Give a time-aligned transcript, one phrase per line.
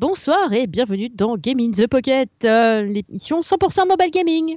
[0.00, 4.56] Bonsoir et bienvenue dans Game in the Pocket, euh, l'émission 100% mobile gaming.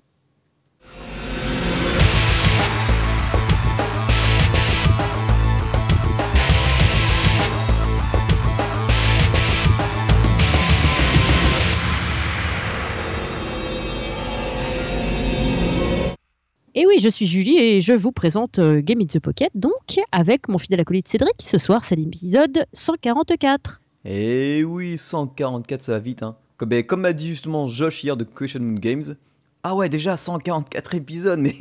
[16.73, 19.99] Et oui, je suis Julie et je vous présente euh, Game in the Pocket, donc
[20.13, 21.35] avec mon fidèle acolyte Cédric.
[21.39, 23.82] Ce soir, c'est l'épisode 144.
[24.05, 26.23] Et oui, 144, ça va vite.
[26.23, 26.35] Hein.
[26.57, 29.15] Comme, ben, comme m'a dit justement Josh hier de Question Moon Games.
[29.63, 31.55] Ah ouais, déjà 144 épisodes, mais.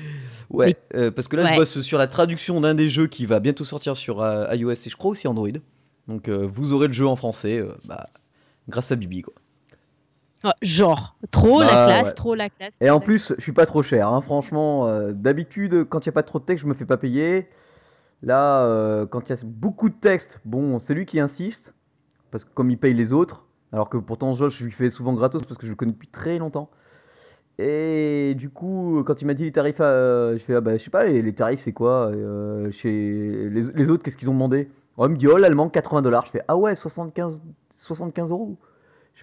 [0.50, 3.40] ouais, euh, parce que là, je bosse sur la traduction d'un des jeux qui va
[3.40, 5.48] bientôt sortir sur euh, iOS et je crois aussi Android.
[6.08, 8.06] Donc vous aurez le jeu en français, bah,
[8.68, 9.32] grâce à Bibi, quoi.
[10.46, 12.76] Oh, genre, trop la bah, classe, trop la classe.
[12.82, 14.86] Et en plus, je suis pas trop cher, hein, franchement.
[14.86, 17.48] Euh, d'habitude, quand il n'y a pas trop de texte, je me fais pas payer.
[18.22, 21.72] Là, euh, quand il y a beaucoup de texte, bon, c'est lui qui insiste,
[22.34, 25.12] parce que comme il paye les autres, alors que pourtant Josh, je lui fais souvent
[25.12, 26.68] gratos parce que je le connais depuis très longtemps.
[27.60, 30.82] Et du coup, quand il m'a dit les tarifs, euh, je fais, ah bah, je
[30.82, 32.10] sais pas, les, tarifs c'est quoi
[32.72, 34.68] Chez les, autres, qu'est-ce qu'ils ont demandé?
[34.96, 36.26] Oh, Il me dit, oh, l'allemand, 80 dollars.
[36.26, 37.38] Je fais, ah ouais, 75,
[37.76, 38.58] 75 euros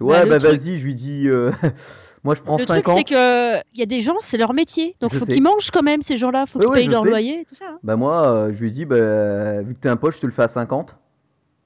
[0.01, 1.27] ouais, bah, bah vas-y, je lui dis.
[1.27, 1.51] Euh,
[2.23, 2.77] moi, je prends le 50.
[2.77, 4.95] Le truc, c'est que il y a des gens, c'est leur métier.
[5.01, 6.45] Donc, il faut qu'ils mangent quand même, ces gens-là.
[6.45, 7.65] Faut qu'ils payent leur loyer, tout ça.
[7.69, 7.79] Hein.
[7.83, 10.31] Bah, moi, euh, je lui dis, bah, vu que t'es un pote, je te le
[10.31, 10.95] fais à 50.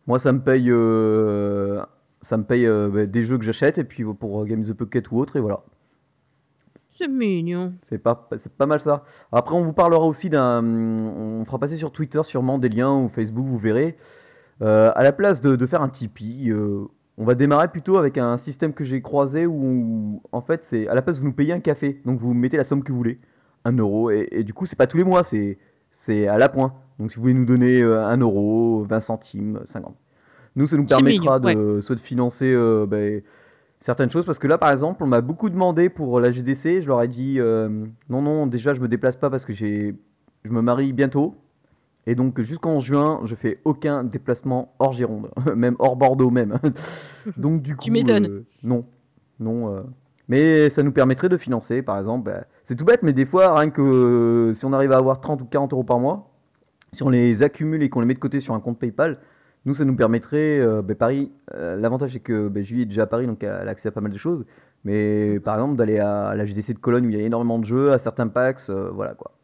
[0.07, 1.81] Moi, ça me paye, euh,
[2.21, 5.19] ça me paye bah, des jeux que j'achète, et puis pour Games the Pocket ou
[5.19, 5.63] autre, et voilà.
[6.89, 7.73] C'est mignon.
[7.89, 9.03] C'est pas, c'est pas mal ça.
[9.31, 10.63] Après, on vous parlera aussi d'un.
[10.63, 13.97] On fera passer sur Twitter sûrement des liens ou Facebook, vous verrez.
[14.61, 16.53] à la place de, de faire un Tipeee,
[17.17, 20.93] on va démarrer plutôt avec un système que j'ai croisé où, en fait, c'est à
[20.93, 23.19] la place vous nous payez un café, donc vous mettez la somme que vous voulez,
[23.63, 25.57] un euro, et, du coup, c'est pas tous les mois, c'est
[25.91, 26.73] c'est à la point.
[26.99, 29.95] Donc si vous voulez nous donner 1 euh, euro, 20 centimes, 50.
[30.55, 33.21] Nous, ça nous permettra de soit de financer euh, ben,
[33.81, 36.87] certaines choses, parce que là, par exemple, on m'a beaucoup demandé pour la GDC, je
[36.87, 39.95] leur ai dit euh, non, non, déjà, je me déplace pas parce que j'ai
[40.45, 41.35] je me marie bientôt.
[42.07, 46.59] Et donc jusqu'en juin, je fais aucun déplacement hors Gironde, même hors Bordeaux même.
[47.37, 48.27] donc du coup, tu m'étonnes.
[48.27, 48.85] Euh, non,
[49.39, 49.73] non.
[49.73, 49.81] Euh,
[50.27, 52.31] mais ça nous permettrait de financer, par exemple.
[52.31, 55.19] Bah, c'est tout bête, mais des fois, rien que euh, si on arrive à avoir
[55.19, 56.34] 30 ou 40 euros par mois,
[56.93, 59.19] si on les accumule et qu'on les met de côté sur un compte PayPal,
[59.65, 60.61] nous, ça nous permettrait.
[60.83, 63.89] Bah, Paris, l'avantage c'est que bah, Julie est déjà à Paris, donc elle a accès
[63.89, 64.45] à pas mal de choses.
[64.83, 67.65] Mais par exemple, d'aller à la GDC de Cologne où il y a énormément de
[67.65, 69.35] jeux, à certains packs, voilà quoi.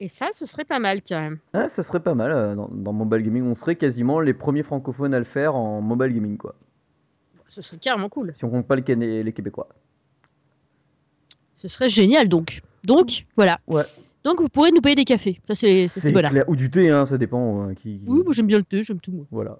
[0.00, 1.38] Et ça, ce serait pas mal quand même.
[1.52, 3.42] Ah, ça serait pas mal euh, dans, mobile gaming.
[3.42, 6.54] On serait quasiment les premiers francophones à le faire en mobile gaming, quoi.
[7.48, 8.32] Ce serait carrément cool.
[8.36, 9.68] Si on compte pas les, les Québécois.
[11.54, 12.62] Ce serait génial donc.
[12.84, 13.58] Donc, voilà.
[13.66, 13.82] Ouais.
[14.28, 15.40] Donc vous pourrez nous payer des cafés.
[15.46, 16.30] Ça c'est voilà.
[16.48, 17.70] Ou du thé, hein, ça dépend.
[17.70, 19.24] Euh, qui, Oui, moi j'aime bien le thé, j'aime tout moi.
[19.30, 19.58] Voilà.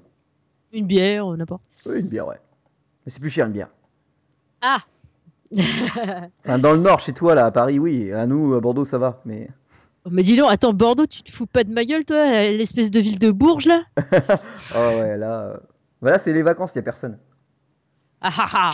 [0.75, 1.63] Une bière, euh, n'importe.
[1.87, 2.39] Oui, une bière, ouais.
[3.07, 3.71] Mais c'est plus cher une bière.
[4.61, 4.81] Ah.
[6.59, 8.13] dans le nord, chez toi là, à Paris, oui.
[8.13, 9.49] À nous, à Bordeaux, ça va, mais.
[10.11, 13.01] Mais dis donc, attends, Bordeaux, tu te fous pas de ma gueule, toi, l'espèce de
[13.01, 13.85] ville de Bourges, là?
[14.77, 15.61] Oh ouais, là.
[16.03, 17.19] Voilà, euh, c'est les vacances, y a personne.
[18.21, 18.73] Ah ah ah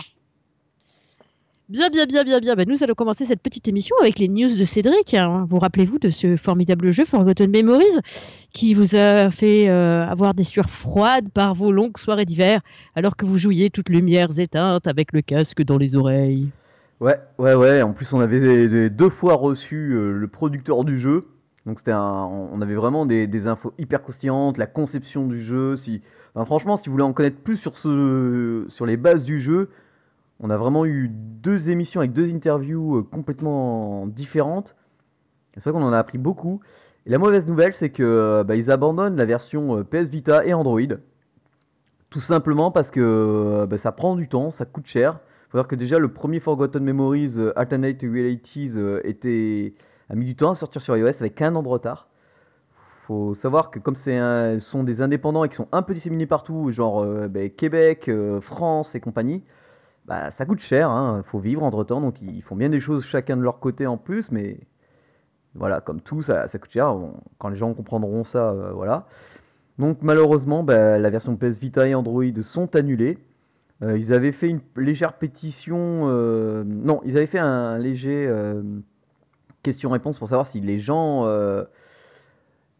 [1.67, 2.53] Bien, bien, bien, bien, bien.
[2.53, 5.15] Bah, nous allons commencer cette petite émission avec les news de Cédric.
[5.15, 5.47] Hein.
[5.49, 8.01] Vous rappelez-vous de ce formidable jeu Forgotten Memories
[8.53, 12.61] qui vous a fait euh, avoir des sueurs froides par vos longues soirées d'hiver
[12.93, 16.49] alors que vous jouiez toutes lumières éteintes avec le casque dans les oreilles
[16.99, 17.81] Ouais, ouais, ouais.
[17.81, 21.25] En plus, on avait deux fois reçu euh, le producteur du jeu.
[21.65, 25.77] Donc c'était on avait vraiment des, infos hyper croustillantes, la conception du jeu.
[25.77, 26.03] Si,
[26.35, 29.69] franchement, si vous voulez en connaître plus sur ce, sur les bases du jeu,
[30.39, 34.75] on a vraiment eu deux émissions avec deux interviews euh, complètement différentes.
[35.57, 36.59] C'est vrai qu'on en a appris beaucoup.
[37.05, 40.53] Et la mauvaise nouvelle, c'est que euh, bah, ils abandonnent la version PS Vita et
[40.53, 40.81] Android.
[42.09, 45.19] Tout simplement parce que bah, ça prend du temps, ça coûte cher
[45.55, 49.73] faut dire que déjà le premier Forgotten Memories euh, Alternate Realities euh, était
[50.09, 52.09] a mis du temps à sortir sur iOS avec un an de retard.
[53.07, 56.71] Faut savoir que comme un, sont des indépendants et qui sont un peu disséminés partout,
[56.71, 59.43] genre euh, ben, Québec, France et compagnie,
[60.07, 61.23] bah, ça coûte cher, il hein.
[61.25, 63.97] faut vivre entre temps, donc ils font bien des choses chacun de leur côté en
[63.97, 64.59] plus, mais
[65.55, 66.95] voilà, comme tout, ça, coûte cher.
[67.37, 69.07] quand les gens comprendront ça, voilà.
[69.79, 73.17] Donc malheureusement, bah, la version PS Vita et Android sont annulées.
[73.83, 76.07] Euh, ils avaient fait une légère pétition.
[76.09, 78.61] Euh, non, ils avaient fait un léger euh,
[79.63, 81.25] question-réponse pour savoir si les gens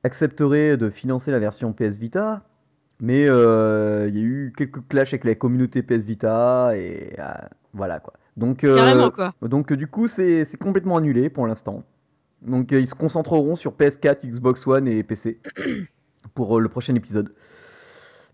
[0.03, 2.43] accepteraient de financer la version PS Vita.
[2.99, 7.15] Mais il y a eu quelques clashs avec la communauté PS Vita et
[7.73, 8.13] voilà quoi.
[8.37, 8.65] Donc,
[9.11, 9.33] quoi.
[9.41, 11.83] donc du coup c'est complètement annulé pour l'instant.
[12.41, 15.39] Donc ils se concentreront sur PS4, Xbox One et PC
[16.35, 17.33] pour le prochain épisode.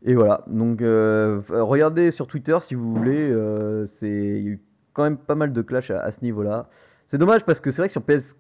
[0.04, 4.52] Et voilà, donc euh, regardez sur Twitter si vous voulez, euh, c'est il y a
[4.52, 4.62] eu
[4.94, 6.70] quand même pas mal de clash à, à ce niveau-là.
[7.06, 8.36] C'est dommage parce que c'est vrai que sur PS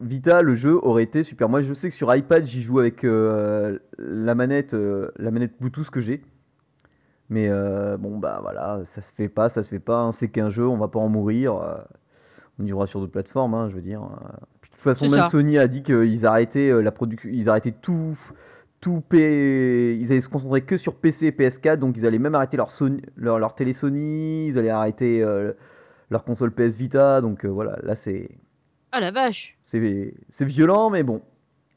[0.00, 1.48] Vita le jeu aurait été super.
[1.48, 5.52] Moi je sais que sur iPad j'y joue avec euh, la manette, euh, la manette
[5.58, 6.22] Bluetooth que j'ai.
[7.30, 10.00] Mais euh, bon bah voilà, ça se fait pas, ça se fait pas.
[10.00, 10.12] hein.
[10.12, 11.54] C'est qu'un jeu, on va pas en mourir.
[12.58, 14.02] on y jouera sur d'autres plateformes, hein, je veux dire.
[14.60, 15.28] Puis, de toute façon, même ça.
[15.30, 18.16] Sony a dit qu'ils arrêtaient la production, ils arrêtaient tout,
[18.80, 19.96] tout P...
[19.98, 22.70] ils allaient se concentrer que sur PC et PS4, donc ils allaient même arrêter leur
[22.70, 25.24] Sony, leur, leur télé Sony, ils allaient arrêter
[26.10, 28.28] leur console PS Vita, donc voilà, là c'est,
[28.96, 29.78] Ah la vache, c'est,
[30.40, 31.20] violent, mais bon,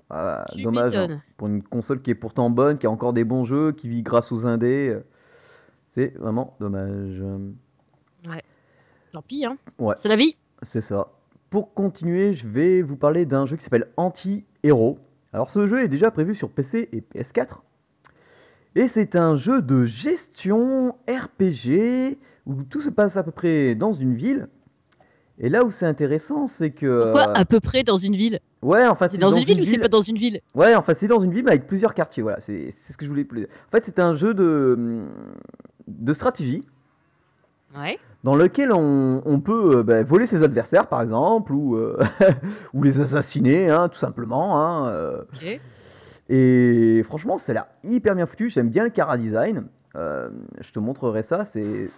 [0.09, 1.21] Ah, dommage hein.
[1.35, 4.03] pour une console qui est pourtant bonne, qui a encore des bons jeux, qui vit
[4.03, 5.03] grâce aux indés, euh,
[5.89, 7.21] c'est vraiment dommage.
[9.11, 9.57] Tant pis, hein.
[9.79, 9.95] Ouais.
[9.97, 10.37] C'est la vie.
[10.61, 11.09] C'est ça.
[11.49, 14.97] Pour continuer, je vais vous parler d'un jeu qui s'appelle Anti-Hero.
[15.33, 17.57] Alors ce jeu est déjà prévu sur PC et PS4.
[18.75, 23.91] Et c'est un jeu de gestion RPG où tout se passe à peu près dans
[23.91, 24.47] une ville.
[25.41, 27.03] Et là où c'est intéressant, c'est que...
[27.03, 28.39] Pourquoi euh, à peu près dans une ville?
[28.61, 30.41] Ouais, enfin C'est dans, une ville ou c'est pas dans une ville?
[30.53, 32.21] Ouais, enfin c'est dans une ville mais avec plusieurs quartiers.
[32.23, 33.25] Voilà, c'est ce que je voulais.
[33.31, 35.05] En fait, c'est un jeu de
[35.87, 36.63] de stratégie
[37.77, 37.99] Ouais.
[38.23, 41.99] dans lequel on, on peut euh, bah, voler ses adversaires par exemple ou, euh,
[42.73, 45.21] ou les assassiner hein, tout simplement hein, euh.
[45.35, 45.59] Ok.
[46.29, 49.65] et franchement ça a l'air hyper bien foutu j'aime bien le cara design
[49.95, 50.29] Euh,
[50.61, 51.91] je te montrerai ça c'est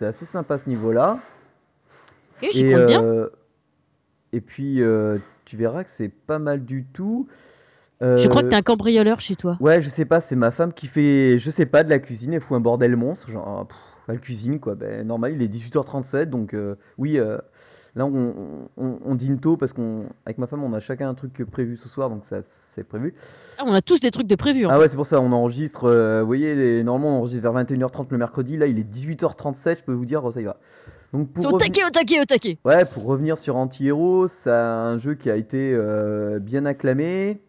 [0.00, 0.92] assez sympa à ce niveau
[2.42, 3.02] et, compte bien.
[3.02, 3.28] euh,
[4.32, 7.26] et puis euh, tu verras que c'est pas mal du tout
[8.02, 9.56] Je crois que Euh, t'es un cambrioleur chez toi.
[9.60, 12.32] Ouais, je sais pas, c'est ma femme qui fait, je sais pas, de la cuisine,
[12.34, 13.76] elle fout un bordel monstre, genre, pff,
[14.08, 17.38] elle cuisine quoi, ben normal, il est 18h37, donc euh, oui, euh,
[17.96, 21.14] là on, on, on dîne tôt parce qu'on, avec ma femme, on a chacun un
[21.14, 23.14] truc prévu ce soir, donc ça c'est prévu.
[23.58, 24.64] Ah, on a tous des trucs de prévu.
[24.66, 24.80] En Ah fait.
[24.82, 28.18] ouais, c'est pour ça, on enregistre, vous voyez, les- normalement on enregistre vers 21h30 le
[28.18, 30.56] mercredi, là il est 18h37, je peux vous dire, oh, ça y va.
[31.12, 32.58] Donc pour C'est au revenir- taquet, au taquet, au taquet.
[32.64, 37.40] Ouais, pour revenir sur Anti-Hero, c'est un jeu qui a été euh, bien acclamé.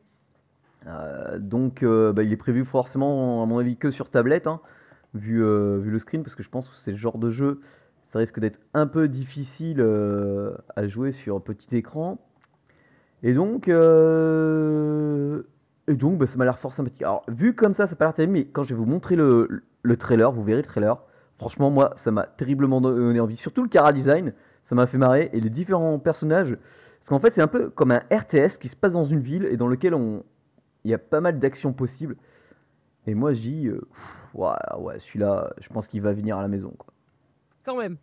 [0.87, 4.61] Euh, donc, euh, bah, il est prévu forcément, à mon avis, que sur tablette, hein,
[5.13, 5.37] vu,
[5.79, 7.59] vu le screen, parce que je pense que c'est le genre de jeu,
[8.05, 9.85] ça risque d'être un peu difficile
[10.75, 12.17] à jouer sur petit écran.
[13.23, 15.41] Et donc, euh,
[15.87, 17.01] et donc bah, ça m'a l'air fort sympathique.
[17.01, 19.15] Alors, vu comme ça, ça n'a pas l'air terrible, mais quand je vais vous montrer
[19.17, 20.97] le, le trailer, vous verrez le trailer.
[21.39, 23.37] Franchement, moi, ça m'a terriblement donné envie.
[23.37, 24.33] Surtout le cara design,
[24.63, 25.29] ça m'a fait marrer.
[25.33, 26.57] Et les différents personnages,
[26.99, 29.45] parce qu'en fait, c'est un peu comme un RTS qui se passe dans une ville
[29.45, 30.23] et dans lequel on,
[30.83, 32.17] il y a pas mal d'actions possibles.
[33.07, 33.81] Et moi, je dis, euh,
[34.33, 36.73] ouais, ouais, celui-là, je pense qu'il va venir à la maison.
[36.77, 36.93] quoi.
[37.65, 37.97] Quand même.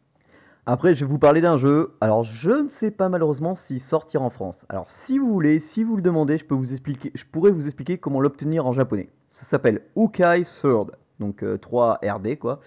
[0.65, 1.95] Après, je vais vous parler d'un jeu.
[2.01, 4.67] Alors, je ne sais pas malheureusement s'il sortira en France.
[4.69, 7.67] Alors, si vous voulez, si vous le demandez, je peux vous expliquer, je pourrais vous
[7.67, 9.09] expliquer comment l'obtenir en japonais.
[9.29, 12.61] Ça s'appelle Ukai Third, donc euh, 3 RD quoi.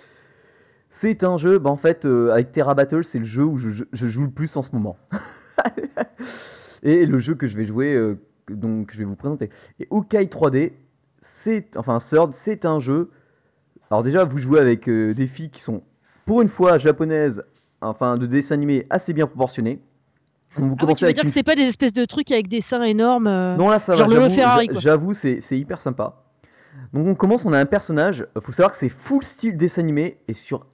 [0.91, 3.69] C'est un jeu, bah, en fait, euh, avec Terra Battle, c'est le jeu où je,
[3.69, 4.97] je- je joue le plus en ce moment.
[6.83, 8.17] Et le jeu que je vais jouer, euh,
[8.49, 9.49] donc je vais vous présenter.
[9.79, 10.71] Et Ukai 3D,
[11.21, 13.09] c'est, enfin Third, c'est un jeu.
[13.91, 15.83] Alors déjà, vous jouez avec euh, des filles qui sont,
[16.25, 17.43] pour une fois, japonaises,
[17.81, 19.81] enfin de dessins animés assez bien proportionnés.
[20.57, 22.31] Donc, vous Ah oui, tu veux dire une que c'est pas des espèces de trucs
[22.31, 24.15] avec des seins énormes euh, non, là, ça Genre va.
[24.79, 26.23] J'avoue, c'est hyper sympa.
[26.93, 28.25] Donc, on commence, on a un personnage.
[28.41, 30.65] Faut savoir que c'est full style dessin animé et sur,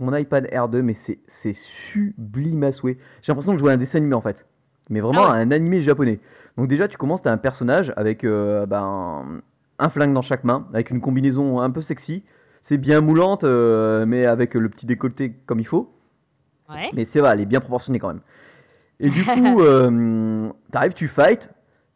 [0.00, 2.98] mon iPad R2, mais c'est sublime à souhait.
[3.22, 4.46] J'ai l'impression de jouer à un dessin animé en fait.
[4.88, 5.40] Mais vraiment Ah ouais.
[5.40, 6.20] un animé japonais.
[6.56, 9.42] Donc, déjà, tu commences, t'as un personnage avec euh, ben,
[9.78, 12.24] un flingue dans chaque main, avec une combinaison un peu sexy.
[12.62, 15.92] C'est bien moulante, euh, mais avec le petit décolleté comme il faut.
[16.68, 16.90] Ouais.
[16.94, 18.22] Mais c'est vrai, elle est bien proportionnée quand même.
[18.98, 21.50] Et du coup, euh, t'arrives, tu fight,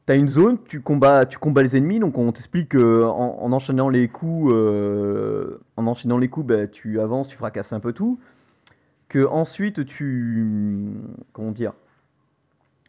[0.07, 3.52] t'as une zone, tu combats, tu combats les ennemis, donc on t'explique que en, en
[3.52, 7.92] enchaînant les coups, euh, en enchaînant les coups, bah, tu avances, tu fracasses un peu
[7.92, 8.19] tout.
[9.09, 10.92] Que ensuite tu,
[11.33, 11.73] comment dire,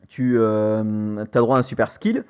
[0.07, 2.23] tu euh, as droit à un super skill.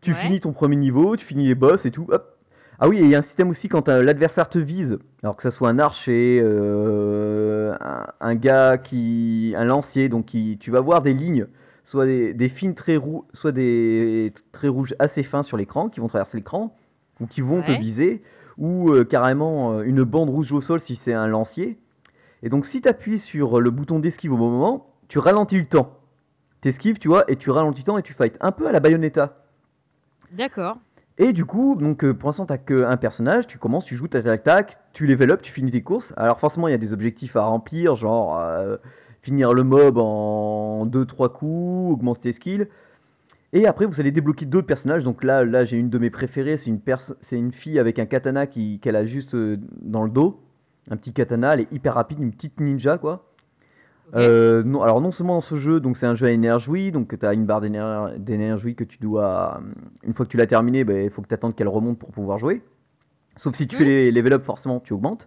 [0.00, 0.16] Tu Ouais.
[0.16, 2.06] finis ton premier niveau, tu finis les boss et tout.
[2.10, 2.36] Hop.
[2.78, 5.36] Ah oui, et il y a un système aussi quand euh, l'adversaire te vise, alors
[5.36, 10.70] que ça soit un archer, euh, un, un gars qui, un lancier, donc qui, tu
[10.70, 11.46] vas voir des lignes,
[11.94, 16.00] soit des, des fines très roux, soit des traits rouges assez fins sur l'écran qui
[16.00, 16.74] vont traverser l'écran
[17.20, 18.20] ou qui vont te viser,
[18.58, 21.78] ou euh, carrément euh, une bande rouge au sol si c'est un lancier.
[22.42, 25.66] Et donc si tu appuies sur le bouton d'esquive au bon moment, tu ralentis le
[25.66, 26.00] temps.
[26.62, 28.38] T'esquives, tu vois, et tu ralentis le temps et tu fights.
[28.40, 29.44] Un peu à la Bayonetta.
[30.32, 30.78] D'accord.
[31.18, 34.24] Et du coup, donc euh, pour l'instant, t'as qu'un personnage, tu commences, tu joues, tac
[34.24, 36.12] tac tac, tu level up, tu finis tes courses.
[36.16, 38.78] Alors forcément, il y a des objectifs à remplir, genre euh,
[39.24, 42.68] finir le mob en 2-3 coups, augmenter tes skills.
[43.54, 45.02] Et après, vous allez débloquer d'autres personnages.
[45.02, 46.56] Donc là, là j'ai une de mes préférées.
[46.56, 50.40] C'est une, fille avec un katana qui, qu'elle a juste euh, dans le dos.
[50.90, 51.54] Un petit katana.
[51.54, 53.30] Elle est hyper rapide, une petite ninja, quoi.
[54.14, 57.18] Euh, non, alors non seulement dans ce jeu, donc c'est un jeu à énergie, donc
[57.18, 59.60] tu as une barre d'énergie que tu dois,
[60.04, 62.10] une fois que tu l'as terminé, ben, il faut que tu attendes qu'elle remonte pour
[62.10, 62.62] pouvoir jouer.
[63.36, 65.26] Sauf si tu fais les level up, forcément tu augmentes.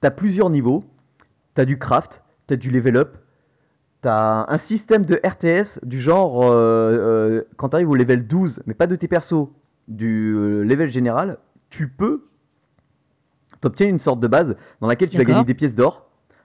[0.00, 0.84] Tu as plusieurs niveaux,
[1.54, 3.18] tu as du craft, tu as du level up,
[4.04, 8.26] tu as un système de RTS du genre, euh, euh, quand tu arrives au level
[8.26, 9.48] 12, mais pas de tes persos,
[9.88, 10.32] du
[10.64, 12.24] level général, tu peux
[13.60, 16.04] t'obtenir une sorte de base dans laquelle tu vas gagner des pièces d'or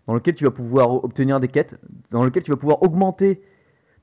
[0.09, 3.43] dans lequel tu vas pouvoir obtenir des quêtes, dans lequel tu vas pouvoir augmenter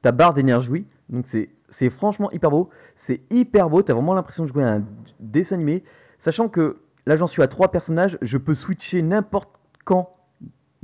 [0.02, 0.86] ta barre d'énergie.
[1.08, 2.70] Donc c'est franchement hyper beau.
[2.94, 4.84] C'est hyper beau, tu as vraiment l'impression de jouer à un
[5.18, 5.82] dessin animé.
[6.20, 9.50] Sachant que là j'en suis à trois personnages, je peux switcher n'importe
[9.84, 10.10] quand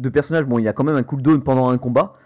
[0.00, 0.44] de personnage.
[0.44, 2.16] Bon, il y a quand même un cooldown pendant un combat.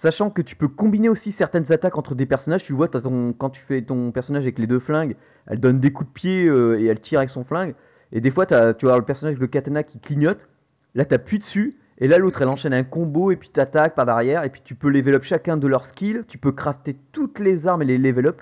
[0.00, 2.62] Sachant que tu peux combiner aussi certaines attaques entre des personnages.
[2.62, 5.14] Tu vois, quand tu fais ton personnage avec les deux flingues,
[5.46, 7.74] elle donne des coups de pied euh, et elle tire avec son flingue.
[8.10, 10.48] Et des fois, as, tu vas le personnage avec le katana qui clignote.
[10.94, 14.06] Là, tu appuies dessus et là, l'autre, elle enchaîne un combo et puis t'attaques par
[14.06, 14.42] derrière.
[14.44, 16.22] Et puis tu peux level up chacun de leurs skills.
[16.26, 18.40] Tu peux crafter toutes les armes et les level up.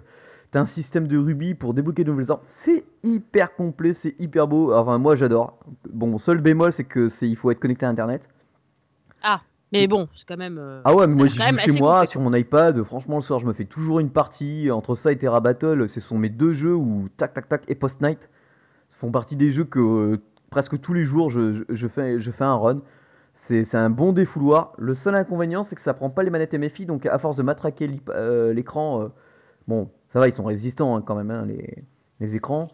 [0.52, 2.42] T'as un système de rubis pour débloquer de nouvelles armes.
[2.46, 4.72] C'est hyper complet, c'est hyper beau.
[4.72, 5.58] Enfin, moi j'adore.
[5.92, 8.28] Bon, seul bémol, c'est que il faut être connecté à internet.
[9.24, 9.40] Ah,
[9.72, 10.58] mais bon, c'est quand même.
[10.58, 12.82] Euh, ah ouais, mais moi j'y joue chez moi sur mon iPad.
[12.84, 14.70] Franchement, le soir, je me fais toujours une partie.
[14.70, 17.74] Entre ça et Terra Battle, ce sont mes deux jeux où tac tac tac et
[17.74, 18.28] Post Night
[18.98, 22.56] font partie des jeux que euh, presque tous les jours je, fais, je fais un
[22.56, 22.80] run.
[23.34, 24.72] C'est un bon défouloir.
[24.78, 27.44] Le seul inconvénient, c'est que ça prend pas les manettes MFI, donc à force de
[27.44, 29.08] matraquer euh, l'écran, euh,
[29.68, 31.46] bon, ça va, ils sont résistants hein, quand même, hein,
[32.18, 32.66] les, écrans.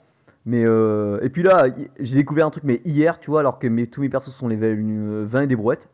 [0.46, 1.68] Mais et puis là,
[2.00, 4.48] j'ai découvert un truc, mais hier, tu vois, alors que mes, tous mes persos sont
[4.48, 5.88] les 20 et des brouettes.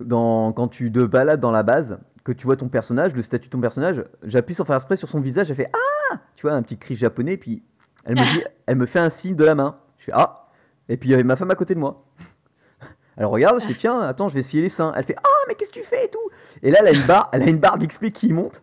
[0.00, 3.46] Dans, quand tu te balades dans la base, que tu vois ton personnage, le statut
[3.46, 6.52] de ton personnage, j'appuie sans faire spray sur son visage, elle fait Ah Tu vois,
[6.52, 7.62] un petit cri japonais, puis
[8.04, 9.76] elle me, dit, elle me fait un signe de la main.
[9.98, 10.48] Je fais Ah
[10.88, 12.04] Et puis il y avait ma femme à côté de moi.
[13.16, 14.92] Elle regarde, je fais tiens, attends, je vais essayer les seins.
[14.94, 16.30] Elle fait ah mais qu'est-ce que tu fais et tout?
[16.62, 18.62] Et là elle a une barre, elle a une barre d'XP qui monte.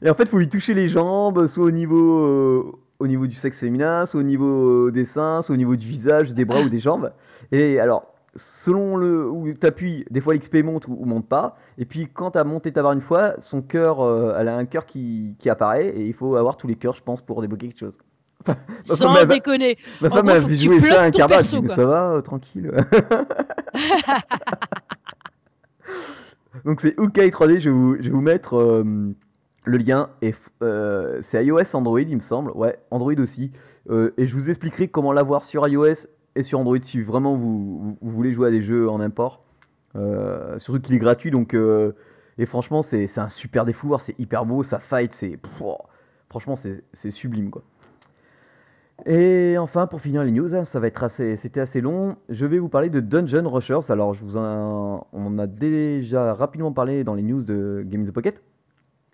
[0.00, 3.26] Et en fait, il faut lui toucher les jambes, soit au niveau euh, au niveau
[3.26, 6.44] du sexe féminin, soit au niveau euh, des seins, soit au niveau du visage, des
[6.44, 7.12] bras ou des jambes.
[7.52, 11.58] Et alors, selon le où tu appuies, des fois l'XP monte ou, monte pas.
[11.76, 14.56] Et puis quand tu as monté ta barre une fois, son cœur, euh, elle a
[14.56, 17.42] un cœur qui, qui apparaît et il faut avoir tous les cœurs, je pense, pour
[17.42, 17.98] débloquer quelque chose.
[18.84, 19.76] Sans déconner.
[20.00, 22.72] Ma femme a joué ça un quart d'heure, ça va, euh, tranquille.
[26.64, 28.84] Donc c'est Ukai 3D, je vais vous, je vais vous mettre euh,
[29.64, 30.10] le lien.
[30.22, 30.34] Et
[31.20, 32.52] c'est iOS, Android, il me semble.
[32.52, 33.50] Ouais, Android aussi.
[33.90, 36.06] et je vous expliquerai comment l'avoir sur iOS
[36.38, 39.44] et sur Android si vraiment vous, voulez jouer à des jeux en import.
[40.58, 41.54] surtout qu'il est gratuit, donc
[42.38, 45.38] et franchement c'est un super défouloir, c'est hyper beau, ça fight, c'est
[46.28, 47.62] franchement c'est sublime quoi.
[49.06, 52.16] Et enfin, pour finir les news, hein, ça va être assez, c'était assez long.
[52.28, 53.90] Je vais vous parler de Dungeon Rushers.
[53.90, 58.10] Alors, je vous en, on a déjà rapidement parlé dans les news de Games the
[58.10, 58.42] Pocket.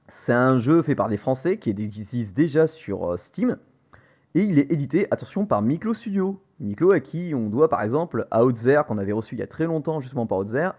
[0.09, 3.59] C'est un jeu fait par des Français qui existe déjà sur euh, Steam.
[4.35, 6.40] Et il est édité, attention, par Miklo Studio.
[6.61, 9.66] Miklo à qui on doit par exemple Outzer, qu'on avait reçu il y a très
[9.66, 10.70] longtemps justement par Outzer,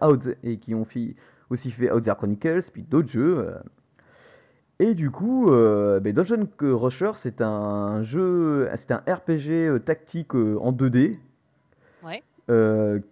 [0.44, 0.86] et qui ont
[1.50, 3.38] aussi fait Outzer Chronicles, puis d'autres jeux.
[3.40, 3.60] Euh,
[4.80, 10.36] et du coup, euh, ben, Dungeon Rusher, c'est un jeu, c'est un RPG euh, tactique
[10.36, 11.18] en 2D.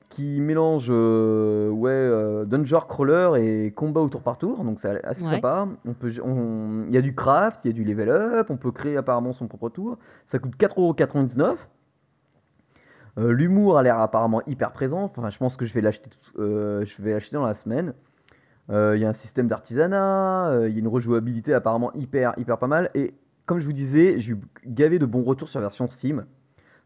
[0.09, 5.67] qui mélange ouais, dungeon crawler et combat au tour par tour, donc c'est assez sympa.
[5.85, 8.71] On peut, il y a du craft, il y a du level up, on peut
[8.71, 9.97] créer apparemment son propre tour.
[10.27, 11.57] Ça coûte 4,99€.
[13.15, 15.03] L'humour a l'air apparemment hyper présent.
[15.03, 17.93] Enfin, je pense que je vais l'acheter, l'acheter dans la semaine.
[18.69, 22.33] Euh, il y a un système d'artisanat, euh, il y a une rejouabilité apparemment hyper,
[22.37, 22.89] hyper pas mal.
[22.95, 23.13] Et
[23.45, 26.25] comme je vous disais, j'ai eu gavé de bons retours sur la version Steam.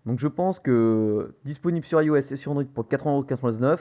[0.05, 3.79] Donc je pense que disponible sur iOS et sur Android pour 4,99€.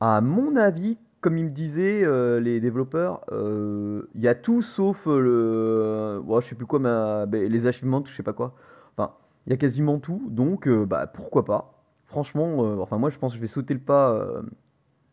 [0.00, 5.06] À mon avis, comme ils me disaient euh, les développeurs, il y a tout sauf
[5.06, 6.22] le.
[6.40, 8.54] je sais plus quoi, ben, les achievements, je sais pas quoi.
[9.46, 11.72] Il y a quasiment tout, donc bah, pourquoi pas.
[12.06, 14.42] Franchement, enfin moi je pense que je vais sauter le pas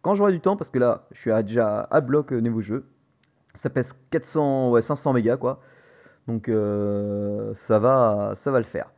[0.03, 2.85] quand j'aurai du temps, parce que là, je suis déjà à bloc euh, niveau jeu.
[3.55, 5.61] Ça pèse 400, ouais, 500 mégas, quoi.
[6.27, 8.91] Donc euh, ça, va, ça va le faire.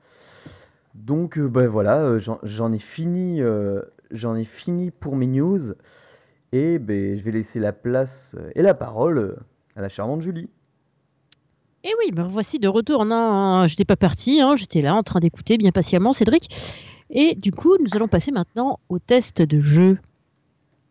[0.96, 5.74] Donc euh, ben voilà, j'en ai fini, ai fini pour mes news.
[6.51, 9.38] Et ben, je vais laisser la place et la parole
[9.75, 10.50] à la charmante Julie.
[11.86, 13.06] Et oui, ben voici de retour.
[13.06, 16.50] Non, j'étais pas parti, hein, j'étais là en train d'écouter bien patiemment Cédric.
[17.12, 20.00] Et du coup, nous allons passer maintenant au test de jeu.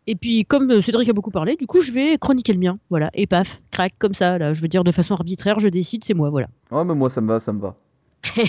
[0.07, 2.79] Et puis, comme euh, Cédric a beaucoup parlé, du coup, je vais chroniquer le mien.
[2.89, 3.09] Voilà.
[3.13, 4.53] Et paf, crac, comme ça, là.
[4.53, 6.47] Je veux dire, de façon arbitraire, je décide, c'est moi, voilà.
[6.71, 7.75] Ouais, mais moi, ça me va, ça me va.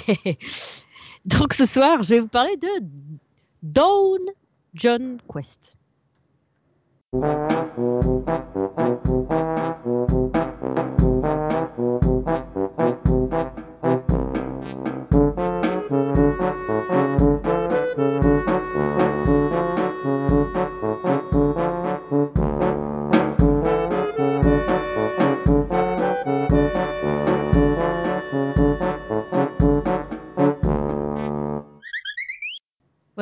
[1.25, 2.69] Donc, ce soir, je vais vous parler de
[3.65, 4.21] Dawn
[4.75, 5.77] John Quest.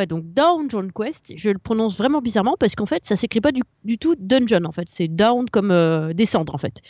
[0.07, 0.25] Donc
[0.69, 4.15] John Quest, je le prononce vraiment bizarrement parce qu'en fait, ça s'écrit pas du, tout
[4.19, 6.83] dungeon en fait, c'est down comme euh, descendre en fait.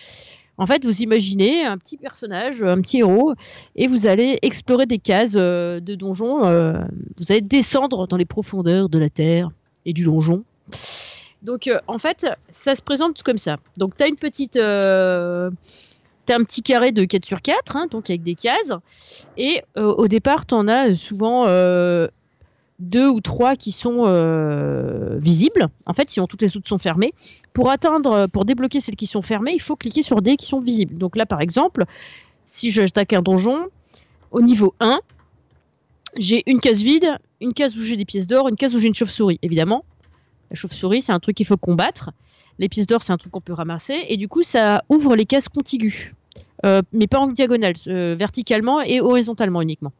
[0.56, 3.35] En fait, vous imaginez un petit personnage, un petit héros,
[3.75, 6.44] et vous allez explorer des cases euh, de donjons.
[6.44, 6.78] Euh,
[7.18, 9.50] vous allez descendre dans les profondeurs de la terre
[9.85, 10.44] et du donjon.
[11.42, 13.56] Donc, euh, en fait, ça se présente comme ça.
[13.78, 14.59] Donc, tu as une petite.
[16.26, 18.73] T'as un petit carré de 4 sur 4, hein, donc avec des cases.
[19.37, 21.42] Et au départ, t'en as souvent
[22.84, 25.68] deux ou trois qui sont euh, visibles.
[25.86, 27.12] En fait, sinon toutes les autres sont fermées.
[27.52, 30.60] Pour atteindre, pour débloquer celles qui sont fermées, il faut cliquer sur des qui sont
[30.60, 30.96] visibles.
[30.96, 31.84] Donc là, par exemple,
[32.46, 33.66] si j'attaque un donjon,
[34.30, 35.00] au niveau 1,
[36.16, 38.88] j'ai une case vide, une case où j'ai des pièces d'or, une case où j'ai
[38.88, 39.38] une chauve-souris.
[39.42, 39.84] Évidemment,
[40.50, 42.10] la chauve-souris, c'est un truc qu'il faut combattre.
[42.58, 44.04] Les pièces d'or, c'est un truc qu'on peut ramasser.
[44.08, 46.12] Et du coup, ça ouvre les cases contiguës.
[46.64, 49.92] Euh, mais pas en diagonale, euh, verticalement et horizontalement uniquement.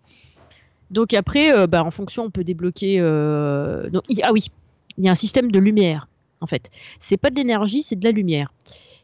[0.91, 2.97] Donc après, euh, bah, en fonction, on peut débloquer.
[3.01, 3.89] euh,
[4.23, 4.51] ah oui,
[4.99, 6.09] il y a un système de lumière,
[6.41, 6.71] en fait.
[7.01, 8.53] C'est pas de l'énergie, c'est de la lumière.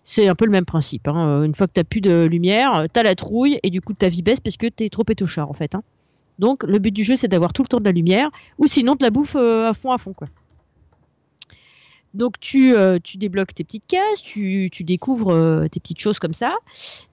[0.04, 1.08] C'est un peu le même principe.
[1.08, 1.42] hein.
[1.44, 4.08] Une fois que tu plus de lumière, tu as la trouille et du coup ta
[4.08, 5.74] vie baisse parce que tu es trop étouchard en fait.
[5.74, 5.82] hein.
[6.38, 8.94] Donc le but du jeu c'est d'avoir tout le temps de la lumière ou sinon
[8.94, 10.28] de la bouffe euh, à fond à fond quoi.
[12.12, 16.18] Donc tu, euh, tu débloques tes petites cases, tu, tu découvres euh, tes petites choses
[16.18, 16.56] comme ça,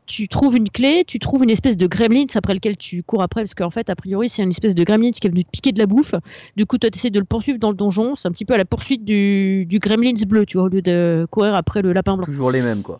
[0.07, 3.41] tu trouves une clé, tu trouves une espèce de gremlin après lequel tu cours après
[3.41, 5.71] parce qu'en fait a priori c'est une espèce de gremlin qui est venu te piquer
[5.71, 6.15] de la bouffe.
[6.55, 8.57] Du coup tu essaies de le poursuivre dans le donjon, c'est un petit peu à
[8.57, 12.17] la poursuite du, du gremlins bleu, tu vois, au lieu de courir après le lapin
[12.17, 12.25] blanc.
[12.25, 12.99] Toujours les mêmes, quoi.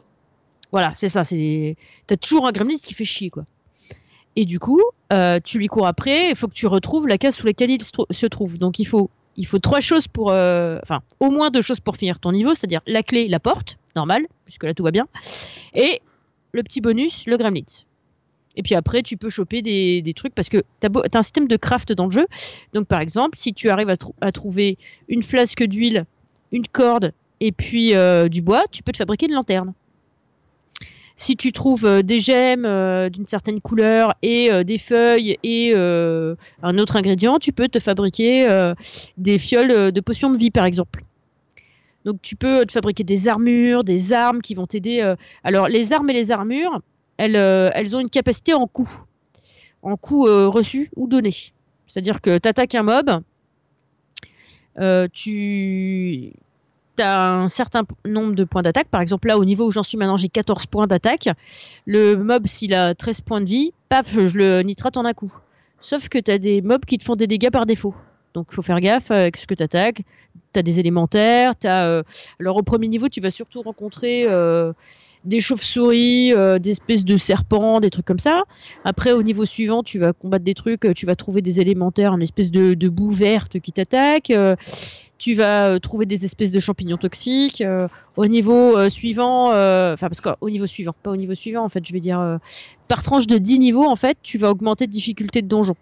[0.71, 1.23] Voilà, c'est ça.
[1.23, 3.45] C'est t'as toujours un gremlin qui fait chier quoi.
[4.35, 6.29] Et du coup, euh, tu lui cours après.
[6.29, 8.59] Il faut que tu retrouves la case sous laquelle il se trouve.
[8.59, 11.95] Donc il faut il faut trois choses pour, euh, enfin au moins deux choses pour
[11.95, 15.07] finir ton niveau, c'est-à-dire la clé, la porte, normal, puisque là tout va bien,
[15.73, 16.01] et
[16.51, 17.61] le petit bonus, le gremlins.
[18.55, 21.57] Et puis après, tu peux choper des, trucs parce que tu as, un système de
[21.57, 22.25] craft dans le jeu.
[22.73, 26.05] Donc par exemple, si tu arrives à trouver une flasque d'huile,
[26.51, 29.73] une corde et puis euh, du bois, tu peux te fabriquer une lanterne.
[31.19, 35.73] Si tu trouves euh, des gemmes euh, d'une certaine couleur et euh, des feuilles et
[35.73, 38.47] un autre ingrédient, tu peux te fabriquer
[39.17, 41.03] des fioles de potions de vie, par exemple.
[42.05, 45.15] Donc tu peux te fabriquer des armures, des armes qui vont t'aider.
[45.43, 46.81] Alors les armes et les armures,
[47.17, 48.89] elles, ont une capacité en coût,
[49.81, 51.33] en coût reçu ou donné.
[51.87, 53.23] C'est-à-dire que tu attaques un mob,
[55.11, 56.31] tu
[57.01, 58.87] as un certain nombre de points d'attaque.
[58.89, 61.29] Par exemple, là, au niveau où j'en suis maintenant, j'ai 14 points d'attaque.
[61.85, 65.33] Le mob, s'il a 13 points de vie, paf, je le nitrate en un coup.
[65.79, 67.95] Sauf que tu as des mobs qui te font des dégâts par défaut.
[68.33, 70.03] Donc, faut faire gaffe avec ce que tu attaques.
[70.53, 71.53] Tu des élémentaires.
[71.63, 72.03] As, euh,
[72.39, 74.73] Alors, au premier niveau, tu vas surtout rencontrer euh,
[75.27, 78.43] des chauves-souris, euh, des espèces de serpents, des trucs comme ça.
[78.85, 80.85] Après, au niveau suivant, tu vas combattre des trucs.
[80.85, 84.31] euh, Tu vas trouver des élémentaires, une espèce de, boue verte qui t'attaque.
[84.31, 84.55] euh,
[85.17, 87.63] tu vas trouver des espèces de champignons toxiques.
[88.17, 91.91] au niveau suivant, enfin parce qu'au niveau suivant, pas au niveau suivant en fait, je
[91.91, 92.37] vais dire
[92.87, 95.75] par tranche de 10 niveaux en fait, tu vas augmenter de difficulté de donjon.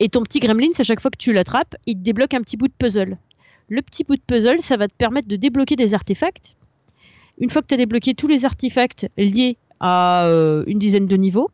[0.00, 2.56] Et ton petit gremlin, à chaque fois que tu l'attrapes, il te débloque un petit
[2.56, 3.16] bout de puzzle.
[3.68, 6.56] Le petit bout de puzzle, ça va te permettre de débloquer des artefacts.
[7.38, 11.16] Une fois que tu as débloqué tous les artefacts liés à euh, une dizaine de
[11.16, 11.50] niveaux,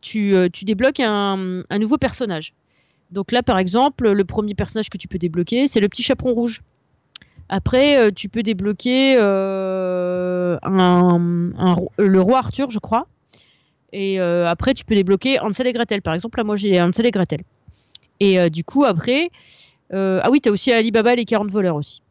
[0.00, 2.54] tu, euh, tu débloques un, nouveau personnage.
[3.10, 6.32] Donc là, par exemple, le premier personnage que tu peux débloquer, c'est le petit chaperon
[6.32, 6.62] rouge.
[7.50, 10.58] Après, euh, tu peux débloquer le
[12.20, 13.06] roi Arthur, je crois.
[13.92, 16.00] Et après, tu peux débloquer Hansel et Gretel.
[16.00, 17.42] Par exemple, là, moi, j'ai Hansel et Gretel.
[18.20, 19.28] Et du coup, après...
[19.92, 22.01] ah oui, t'as aussi Alibaba et les 40 voleurs aussi.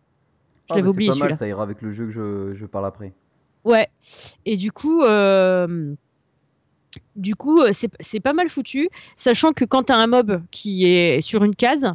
[0.72, 1.38] Je Ah, l'avais mais oublié celui-là.
[1.38, 3.14] ça ira avec le jeu que je, je parle après.
[3.64, 3.88] Ouais.
[4.46, 5.94] Et du coup, euh,
[7.16, 11.22] du coup, euh, c'est pas mal foutu, sachant que quand t'as un mob qui est
[11.22, 11.94] sur une case,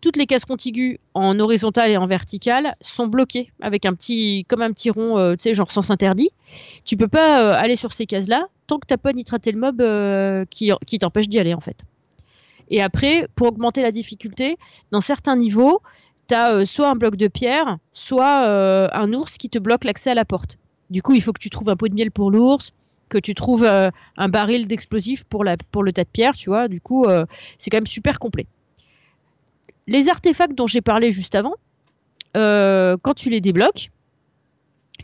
[0.00, 4.62] toutes les cases contiguës en horizontal et en vertical sont bloquées avec un petit, comme
[4.62, 6.30] un petit rond, euh, tu sais, genre sens interdit.
[6.84, 10.46] Tu peux pas euh, aller sur ces cases-là tant que t'as pas nitraté le mob
[10.50, 11.78] qui, qui t'empêche d'y aller en fait.
[12.70, 14.58] Et après, pour augmenter la difficulté,
[14.92, 15.80] dans certains niveaux,
[16.28, 20.10] t'as euh, soit un bloc de pierre, soit euh, un ours qui te bloque l'accès
[20.10, 20.58] à la porte.
[20.90, 22.72] Du coup, il faut que tu trouves un pot de miel pour l'ours,
[23.08, 25.56] que tu trouves euh, un baril d'explosifs pour, le
[25.92, 26.68] tas de pierre, tu vois.
[26.68, 27.06] Du coup,
[27.58, 28.46] c'est quand même super complet.
[29.86, 31.54] Les artefacts dont j'ai parlé juste avant,
[32.34, 33.90] quand tu les débloques,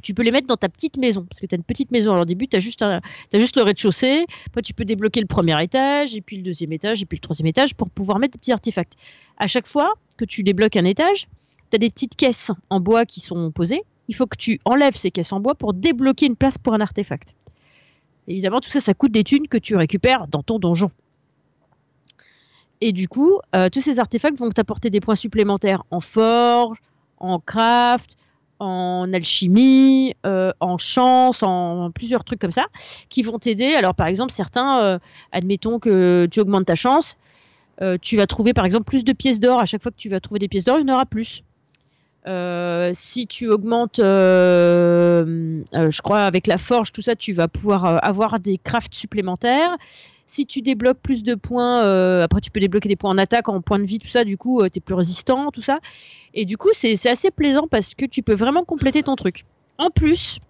[0.05, 1.25] tu peux les mettre dans ta petite maison.
[1.29, 2.13] Parce que tu as une petite maison.
[2.13, 4.27] Alors, au début, tu as juste, le rez-de-chaussée.
[4.47, 7.23] Après, tu peux débloquer le premier étage, et puis le deuxième étage, et puis le
[7.23, 8.95] troisième étage pour pouvoir mettre des petits artefacts.
[9.39, 11.27] À chaque fois que tu débloques un étage,
[11.71, 13.83] tu as des petites caisses en bois qui sont posées.
[14.09, 16.81] Il faut que tu enlèves ces caisses en bois pour débloquer une place pour un
[16.81, 17.35] artefact.
[18.29, 20.91] Évidemment, tout ça, ça coûte des thunes que tu récupères dans ton donjon.
[22.81, 26.79] Et du coup, euh, tous ces artefacts vont t'apporter des points supplémentaires en forge,
[27.19, 28.17] en craft,
[28.59, 32.67] en alchimie, euh, en chance, en plusieurs trucs comme ça,
[33.09, 33.75] qui vont t'aider.
[33.75, 34.99] Alors, par exemple, certains, euh,
[35.33, 37.17] admettons que tu augmentes ta chance,
[37.83, 39.61] euh, tu vas trouver par exemple plus de pièces d'or.
[39.61, 41.43] À chaque fois que tu vas trouver des pièces d'or, il y en aura plus.
[42.95, 48.57] Si tu augmentes, je crois, avec la forge, tout ça, tu vas pouvoir avoir des
[48.57, 49.77] crafts supplémentaires.
[50.35, 53.49] Si tu débloques plus de points, euh, après tu peux débloquer des points en attaque,
[53.49, 55.79] en points de vie, tout ça, du coup, tu es plus résistant, tout ça.
[56.35, 59.45] Et du coup, c'est assez plaisant parce que tu peux vraiment compléter ton truc.
[59.79, 60.41] En plus,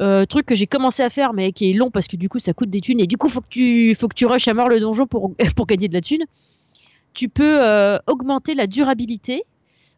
[0.00, 2.38] euh, truc que j'ai commencé à faire, mais qui est long parce que du coup,
[2.38, 4.54] ça coûte des thunes et du coup, faut que tu, faut que tu rushes à
[4.54, 6.24] mort le donjon pour, pour gagner de la thune.
[7.12, 9.42] Tu peux euh, augmenter la durabilité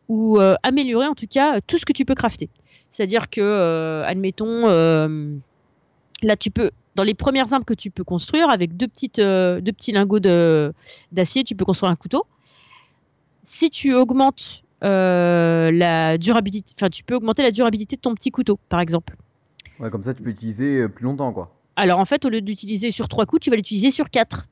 [0.09, 2.49] ou euh, améliorer en tout cas tout ce que tu peux crafter.
[2.91, 5.35] C'est-à-dire que, euh, admettons, euh,
[6.23, 9.61] là tu peux, dans les premières armes que tu peux construire, avec deux, petites, euh,
[9.61, 12.27] deux petits lingots d'acier, tu peux construire un couteau.
[13.43, 18.31] Si tu augmentes euh, la durabilité, enfin tu peux augmenter la durabilité de ton petit
[18.31, 19.17] couteau, par exemple.
[19.81, 21.53] Ouais, comme ça, tu peux utiliser euh, plus longtemps, quoi.
[21.77, 24.47] Alors en fait, au lieu d'utiliser sur trois coups, tu vas l'utiliser sur quatre.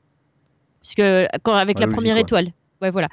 [0.81, 2.21] Parce que quand, avec Ouais, la logique, première ouais.
[2.21, 2.51] étoile.
[2.83, 3.07] Ouais, voilà.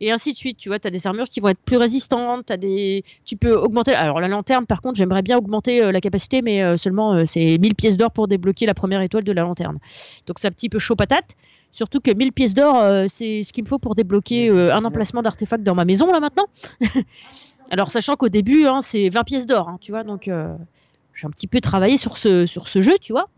[0.00, 2.46] Et ainsi de suite, tu vois, tu as des armures qui vont être plus résistantes,
[2.46, 3.02] t'as des...
[3.24, 3.92] tu peux augmenter...
[3.92, 7.24] Alors la lanterne, par contre, j'aimerais bien augmenter euh, la capacité, mais euh, seulement euh,
[7.26, 9.78] c'est 1000 pièces d'or pour débloquer la première étoile de la lanterne.
[10.28, 11.34] Donc c'est un petit peu chaud patate.
[11.72, 15.64] Surtout que 1000 pièces d'or, c'est ce qu'il me faut pour débloquer un emplacement d'artefact
[15.64, 16.46] dans ma maison, là, maintenant.
[17.70, 21.30] Alors sachant qu'au début, hein, c'est 20 pièces d'or, hein, tu vois, donc j'ai un
[21.30, 23.28] petit peu travaillé sur ce, sur ce jeu, tu vois.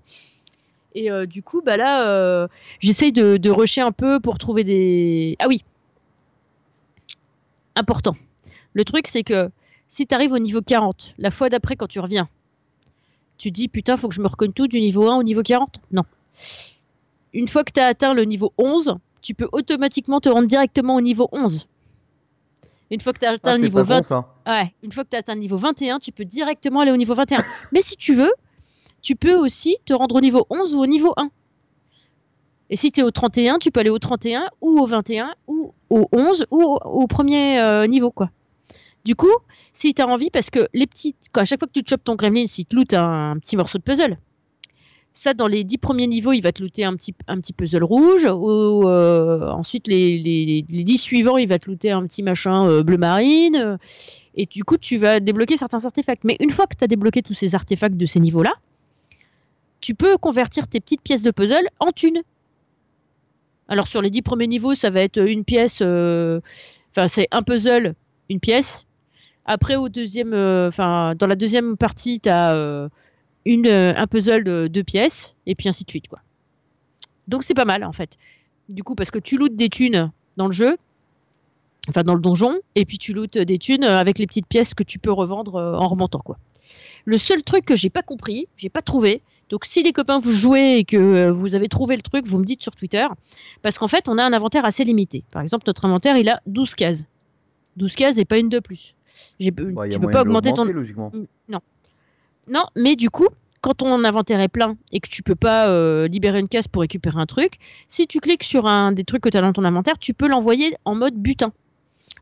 [0.94, 2.48] Et euh, du coup, bah là, euh,
[2.81, 5.37] j'essaye de, de rusher un peu pour trouver des.
[5.38, 5.62] Ah oui
[7.78, 8.14] Important.
[8.72, 9.50] Le truc, c'est que
[9.86, 12.28] si tu arrives au niveau 40, la fois d'après, quand tu reviens,
[13.38, 15.80] tu dis putain, faut que je me recogne tout du niveau 1 au niveau 40
[15.92, 16.02] Non.
[17.32, 20.96] Une fois que tu as atteint le niveau 11, tu peux automatiquement te rendre directement
[20.96, 21.68] au niveau 11.
[22.90, 24.34] Une fois que tu as atteint Ah, le niveau pas 20, bon, ça.
[24.46, 26.96] Ouais, une fois que tu as atteint le niveau 21, tu peux directement aller au
[26.96, 27.44] niveau 21.
[27.70, 28.32] Mais si tu veux,
[29.02, 31.30] tu peux aussi te rendre au niveau 11 ou au niveau 1.
[32.70, 35.72] Et si tu es au 31, tu peux aller au 31 ou au 21 ou
[35.90, 38.31] au 11 ou au, premier euh, niveau quoi.
[39.04, 39.33] Du coup,
[39.72, 41.88] si tu as envie parce que les petits quand à chaque fois que tu te
[41.88, 44.18] chopes ton gremlin, si te loot un, petit morceau de puzzle.
[45.14, 47.12] Ça, dans les 10 premiers niveaux, il va te looter un petit,
[47.52, 48.24] puzzle rouge.
[48.26, 52.68] Ou, euh, ensuite, les, les, les 10 suivants, il va te looter un petit machin
[52.68, 53.78] euh, bleu marine.
[54.37, 56.22] et du coup, tu vas débloquer certains artefacts.
[56.22, 58.54] Mais une fois que tu as débloqué tous ces artefacts de ces niveaux-là,
[59.81, 62.22] tu peux convertir tes petites pièces de puzzle en thunes.
[63.68, 66.40] Alors sur les 10 premiers niveaux, ça va être une pièce, euh,
[66.90, 67.94] enfin c'est un puzzle,
[68.31, 68.87] une pièce.
[69.44, 70.70] Après au deuxième, euh,
[71.14, 72.88] dans la deuxième partie, tu as
[73.44, 76.20] une, euh, un puzzle de deux pièces, et puis ainsi de suite quoi.
[77.28, 78.16] Donc c'est pas mal en fait.
[78.70, 80.78] Du coup parce que tu lootes des thunes dans le jeu,
[81.90, 84.83] enfin dans le donjon, et puis tu lootes des thunes avec les petites pièces que
[84.83, 86.38] tu peux revendre en remontant quoi.
[87.04, 90.32] Le seul truc que j'ai pas compris, j'ai pas trouvé, donc si les copains vous
[90.32, 93.06] jouez et que euh, vous avez trouvé le truc, vous me dites sur Twitter,
[93.62, 95.24] parce qu'en fait on a un inventaire assez limité.
[95.30, 97.04] Par exemple notre inventaire il a 12 cases.
[97.76, 98.94] 12 cases et pas une de plus.
[99.40, 100.64] Bah, tu peux pas augmenter ton...
[100.64, 101.12] logiquement.
[101.48, 101.61] Non.
[102.48, 103.28] Non, mais du coup,
[103.61, 106.82] quand ton inventaire est plein et que tu peux pas euh, libérer une case pour
[106.82, 107.54] récupérer un truc,
[107.88, 110.28] si tu cliques sur un des trucs que tu as dans ton inventaire, tu peux
[110.28, 111.52] l'envoyer en mode butin.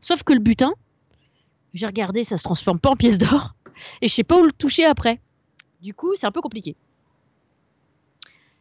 [0.01, 0.73] Sauf que le butin,
[1.73, 3.55] j'ai regardé, ça se transforme pas en pièce d'or
[4.01, 5.19] et je sais pas où le toucher après.
[5.81, 6.75] Du coup, c'est un peu compliqué.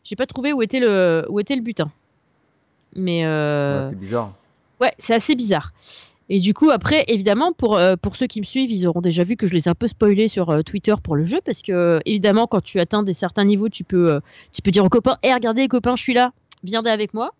[0.06, 1.90] J'ai pas trouvé où était le où était le butin.
[2.94, 3.82] Mais euh...
[3.82, 4.34] Ouais, c'est bizarre.
[4.80, 5.72] Ouais, c'est assez bizarre.
[6.28, 9.24] Et du coup, après, évidemment, pour, euh, pour ceux qui me suivent, ils auront déjà
[9.24, 11.62] vu que je les ai un peu spoilés sur euh, Twitter pour le jeu, parce
[11.62, 14.20] que, euh, évidemment, quand tu atteins des certains niveaux, tu peux,
[14.52, 17.32] tu peux dire aux copains, hé, regardez, les copains, je suis là, viendez avec moi.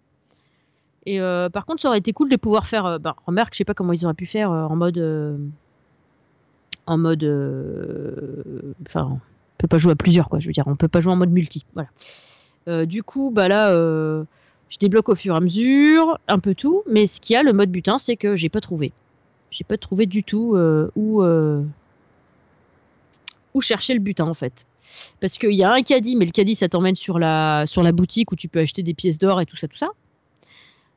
[1.09, 1.20] Et
[1.52, 3.92] par contre, ça aurait été cool de pouvoir faire, bah, remarque, je sais pas comment
[3.92, 4.98] ils auraient pu faire en mode,
[6.87, 7.24] en mode,
[8.85, 9.20] enfin, on
[9.57, 11.31] peut pas jouer à plusieurs, quoi, je veux dire, on peut pas jouer en mode
[11.31, 11.88] multi, voilà.
[12.68, 14.24] Euh, du coup, bah là, euh,
[14.68, 17.42] je débloque au fur et à mesure, un peu tout, mais ce qu'il y a,
[17.42, 18.92] le mode butin, c'est que j'ai pas trouvé.
[19.50, 21.22] j'ai pas trouvé du tout euh, où,
[23.55, 24.66] où chercher le butin en fait.
[25.20, 27.92] Parce qu'il y a un caddie, mais le caddie ça t'emmène sur la, sur la
[27.92, 29.88] boutique où tu peux acheter des pièces d'or et tout ça, tout ça.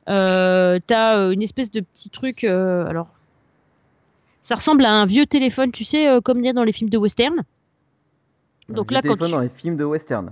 [0.09, 3.07] Euh, T'as une espèce de petit truc, euh, alors
[4.41, 6.71] ça ressemble à un vieux téléphone, tu sais, euh, comme il y a dans les
[6.71, 7.43] films de western.
[8.69, 9.33] Donc là, quand téléphone tu...
[9.33, 10.31] dans les films de western.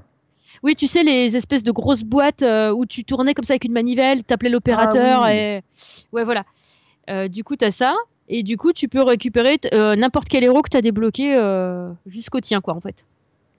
[0.63, 3.65] Oui, tu sais, les espèces de grosses boîtes euh, où tu tournais comme ça avec
[3.65, 5.35] une manivelle, t'appelais l'opérateur Ah oui.
[5.35, 5.61] et.
[6.13, 6.43] Ouais, voilà.
[7.09, 7.95] Euh, du coup, t'as ça.
[8.29, 11.35] Et du coup, tu peux récupérer euh, n'importe quel héros que t'as débloqué
[12.05, 13.05] jusqu'au tien, quoi, en fait.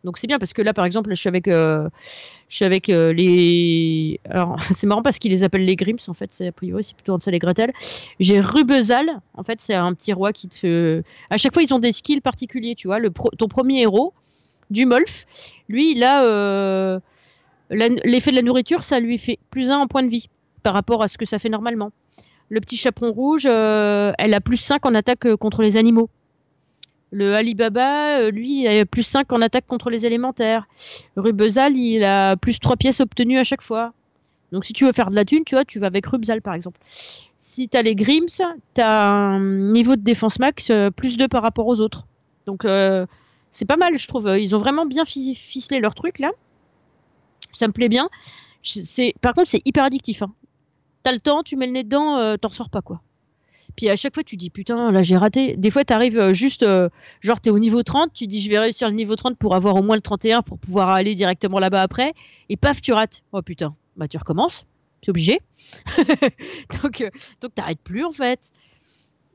[0.05, 1.89] Donc c'est bien parce que là, par exemple, je suis avec, je
[2.49, 4.21] suis avec les.
[4.29, 6.95] Alors, c'est marrant parce qu'ils les appellent les Grims, en fait, c'est a priori, c'est
[6.95, 7.73] plutôt ça les Gretel.
[8.21, 11.03] J'ai Rubezal, en fait, c'est un petit roi qui te.
[11.31, 12.99] À chaque fois, ils ont des skills particuliers, tu vois.
[12.99, 14.13] Le pro- Ton premier héros,
[14.70, 15.26] du Molf,
[15.68, 17.00] lui, il a euh,
[17.70, 20.28] l'effet de la nourriture, ça lui fait plus un en point de vie
[20.62, 21.90] par rapport à ce que ça fait normalement.
[22.48, 26.09] Le petit chaperon rouge, euh, elle a plus 5 en attaque euh, contre les animaux.
[27.11, 30.68] Le Alibaba, lui, il a plus 5 en attaque contre les élémentaires.
[31.16, 33.92] Rubezal, il a plus 3 pièces obtenues à chaque fois.
[34.52, 36.54] Donc si tu veux faire de la thune, tu vois, tu vas avec Rubzal par
[36.54, 36.78] exemple.
[37.38, 38.26] Si t'as les Grims,
[38.74, 42.07] t'as un niveau de défense max plus 2 par rapport aux autres.
[42.48, 43.04] Donc euh,
[43.51, 44.29] c'est pas mal, je trouve.
[44.39, 46.31] Ils ont vraiment bien fi- ficelé leur truc là.
[47.53, 48.09] Ça me plaît bien.
[49.21, 50.23] Par contre, c'est hyper addictif.
[50.23, 50.33] Hein.
[51.03, 53.01] T'as le temps, tu mets le nez dedans, euh, t'en sors pas quoi.
[53.77, 55.57] Puis à chaque fois, tu dis putain, là j'ai raté.
[55.57, 56.89] Des fois, t'arrives euh, juste, euh,
[57.21, 59.77] genre t'es au niveau 30, tu dis je vais réussir le niveau 30 pour avoir
[59.77, 62.13] au moins le 31 pour pouvoir aller directement là-bas après.
[62.49, 63.23] Et paf, tu rates.
[63.33, 64.67] Oh putain, bah tu recommences,
[65.03, 65.41] c'est obligé.
[66.83, 68.53] donc, euh, donc t'arrêtes plus en fait.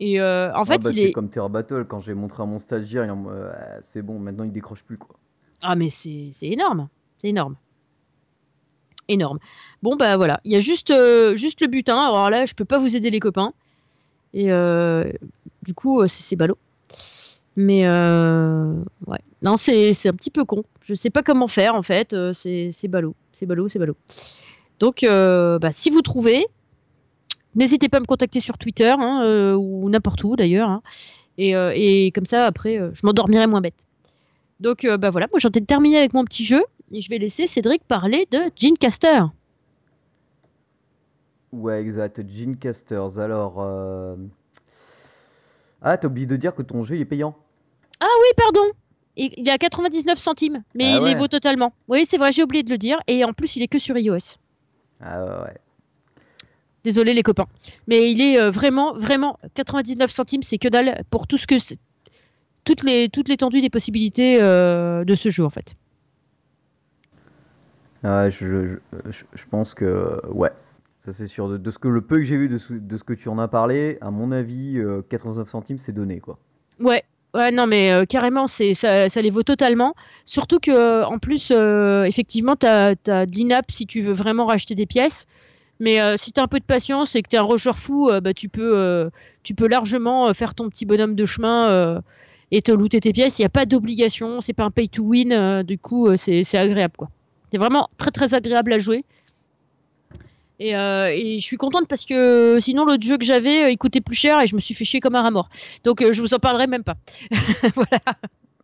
[0.05, 1.11] Et euh, en fait, ah bah, il c'est est.
[1.13, 3.53] comme Terra Battle quand j'ai montré à mon stagiaire, euh,
[3.93, 5.15] c'est bon, maintenant il décroche plus quoi.
[5.61, 6.89] Ah mais c'est c'est énorme,
[7.19, 7.55] c'est énorme.
[9.07, 9.39] Énorme.
[9.81, 11.97] Bon bah voilà, il y a juste euh, juste le butin.
[11.97, 13.53] Alors là, je peux pas vous aider les copains.
[14.33, 14.47] Et
[15.63, 16.57] du coup, c'est c'est ballot.
[17.55, 20.65] Mais ouais, non, c'est c'est un petit peu con.
[20.81, 22.13] Je sais pas comment faire en fait.
[22.33, 23.95] c'est c'est ballot, c'est ballot, c'est ballot.
[24.81, 26.45] Donc bah, si vous trouvez,
[27.55, 30.69] n'hésitez pas à me contacter sur Twitter hein, euh, ou n'importe où d'ailleurs.
[30.69, 30.81] hein.
[31.37, 33.87] Et, euh, et comme ça, après, euh, je m'endormirai moins bête.
[34.59, 37.47] Donc bah voilà, moi j'en ai terminé avec mon petit jeu et je vais laisser
[37.47, 39.23] Cédric parler de Gene Caster.
[41.51, 42.21] Ouais, exact.
[42.27, 43.19] Gene Casters.
[43.19, 44.15] Alors, euh...
[45.81, 47.35] ah, t'as oublié de dire que ton jeu il est payant.
[47.99, 48.71] Ah oui, pardon.
[49.15, 51.73] Il est à 99 centimes, mais Ah il les vaut totalement.
[51.87, 52.99] Oui, c'est vrai, j'ai oublié de le dire.
[53.07, 54.37] Et en plus, il est que sur iOS.
[54.99, 55.57] Ah ouais, ouais.
[56.83, 57.47] Désolé les copains.
[57.87, 61.59] Mais il est euh, vraiment, vraiment 99 centimes, c'est que dalle pour tout ce que
[61.59, 61.77] c'est.
[62.65, 65.75] Toutes les, toute l'étendue des possibilités euh, de ce jeu en fait.
[68.03, 68.77] Ah, je,
[69.09, 70.51] je, je- pense que ouais,
[70.99, 71.47] ça c'est sûr.
[71.49, 73.29] De, de ce que le peu que j'ai vu de ce, de ce que tu
[73.29, 76.37] en as parlé, à mon avis, euh, 89 centimes c'est donné quoi.
[76.79, 79.95] Ouais, ouais, non, mais euh, carrément, c'est ça, ça les vaut totalement.
[80.25, 84.45] Surtout que, euh, en plus, euh, effectivement, t'as as de l'INAP si tu veux vraiment
[84.45, 85.25] racheter des pièces.
[85.79, 88.21] Mais euh, si t'as un peu de patience et que t'es un rusher fou, euh,
[88.21, 89.09] bah, tu peux, euh,
[89.43, 92.01] tu peux largement faire ton petit bonhomme de chemin
[92.51, 93.39] et te looter tes pièces.
[93.39, 95.63] Il n'y a pas d'obligation, c'est pas un pay to win.
[95.63, 97.09] du coup, c'est c'est agréable, quoi.
[97.51, 99.03] C'est vraiment très très agréable à jouer.
[100.59, 104.15] Et, et je suis contente parce que sinon l'autre jeu que j'avais il coûtait plus
[104.15, 105.49] cher et je me suis fait chier comme un rat mort.
[105.83, 106.95] Donc je vous en parlerai même pas.
[107.75, 107.99] voilà.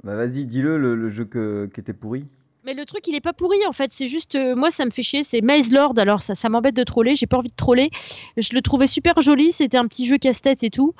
[0.04, 2.26] Bah vas-y, dis-le le, le jeu que, qui était pourri.
[2.66, 4.90] Mais le truc il est pas pourri en fait, c'est juste euh, moi ça me
[4.90, 5.94] fait chier, c'est Maze Lord.
[5.98, 7.90] Alors ça, ça m'embête de troller, j'ai pas envie de troller.
[8.38, 10.94] Je le trouvais super joli, c'était un petit jeu casse-tête et tout.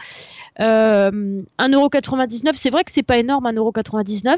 [0.62, 4.38] Euh, 1,99€, c'est vrai que c'est pas énorme 1,99€.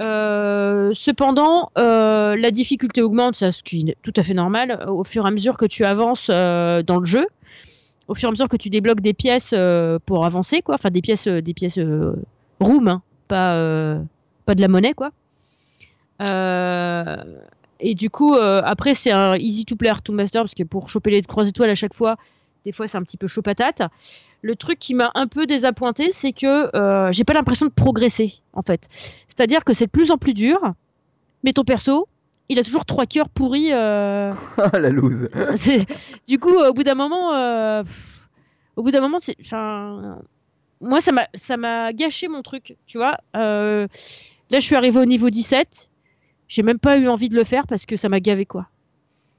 [0.00, 5.04] Euh, cependant, euh, la difficulté augmente, ça, ce qui est tout à fait normal, au
[5.04, 7.26] fur et à mesure que tu avances euh, dans le jeu,
[8.08, 10.90] au fur et à mesure que tu débloques des pièces euh, pour avancer, quoi, enfin
[10.90, 12.16] des pièces, euh, des pièces euh,
[12.60, 14.00] room, hein, pas, euh,
[14.46, 15.10] pas de la monnaie, quoi.
[16.20, 17.16] Euh,
[17.80, 20.62] et du coup, euh, après, c'est un easy to play, hard to master, parce que
[20.62, 22.16] pour choper les trois étoiles à chaque fois,
[22.64, 23.82] des fois c'est un petit peu chaud patate.
[24.40, 28.34] Le truc qui m'a un peu désappointé, c'est que euh, j'ai pas l'impression de progresser,
[28.52, 28.88] en fait.
[28.90, 30.58] C'est-à-dire que c'est de plus en plus dur,
[31.44, 32.08] mais ton perso,
[32.48, 33.72] il a toujours trois cœurs pourris.
[33.72, 35.28] euh, Ah la loose.
[35.54, 35.86] c'est-
[36.26, 37.82] du coup, au bout d'un moment, euh,
[38.76, 40.18] au bout d'un moment, c'est, enfin,
[40.80, 43.16] moi, ça m'a, ça m'a gâché mon truc, tu vois.
[43.36, 43.86] Euh,
[44.50, 45.88] là, je suis arrivé au niveau 17.
[46.52, 48.66] J'ai même pas eu envie de le faire parce que ça m'a gavé, quoi.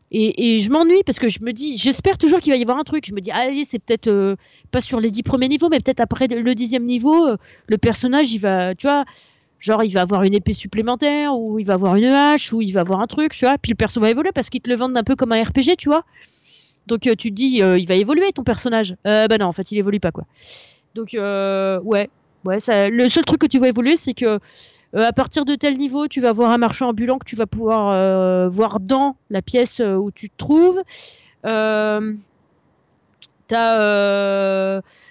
[0.10, 2.80] Et, et je m'ennuie parce que je me dis, j'espère toujours qu'il va y avoir
[2.80, 3.06] un truc.
[3.06, 4.36] Je me dis, allez, c'est peut-être euh,
[4.72, 8.34] pas sur les dix premiers niveaux, mais peut-être après le dixième niveau, euh, le personnage,
[8.34, 9.06] il va, tu vois,
[9.60, 12.72] genre, il va avoir une épée supplémentaire, ou il va avoir une hache, ou il
[12.72, 13.60] va avoir un truc, tu vois.
[13.60, 15.78] Puis le perso va évoluer parce qu'ils te le vendent un peu comme un RPG,
[15.78, 16.06] tu vois.
[16.88, 18.96] Donc euh, tu te dis, il va évoluer ton personnage.
[19.04, 20.26] Bah non, en fait, il évolue pas, quoi.
[20.96, 22.10] Donc ouais,
[22.46, 22.60] ouais.
[22.60, 24.40] Ça, le seul truc que tu vois évoluer, c'est que
[24.96, 27.48] euh, à partir de tel niveau, tu vas avoir un marchand ambulant que tu vas
[27.48, 30.82] pouvoir euh, voir dans la pièce euh, où tu te trouves.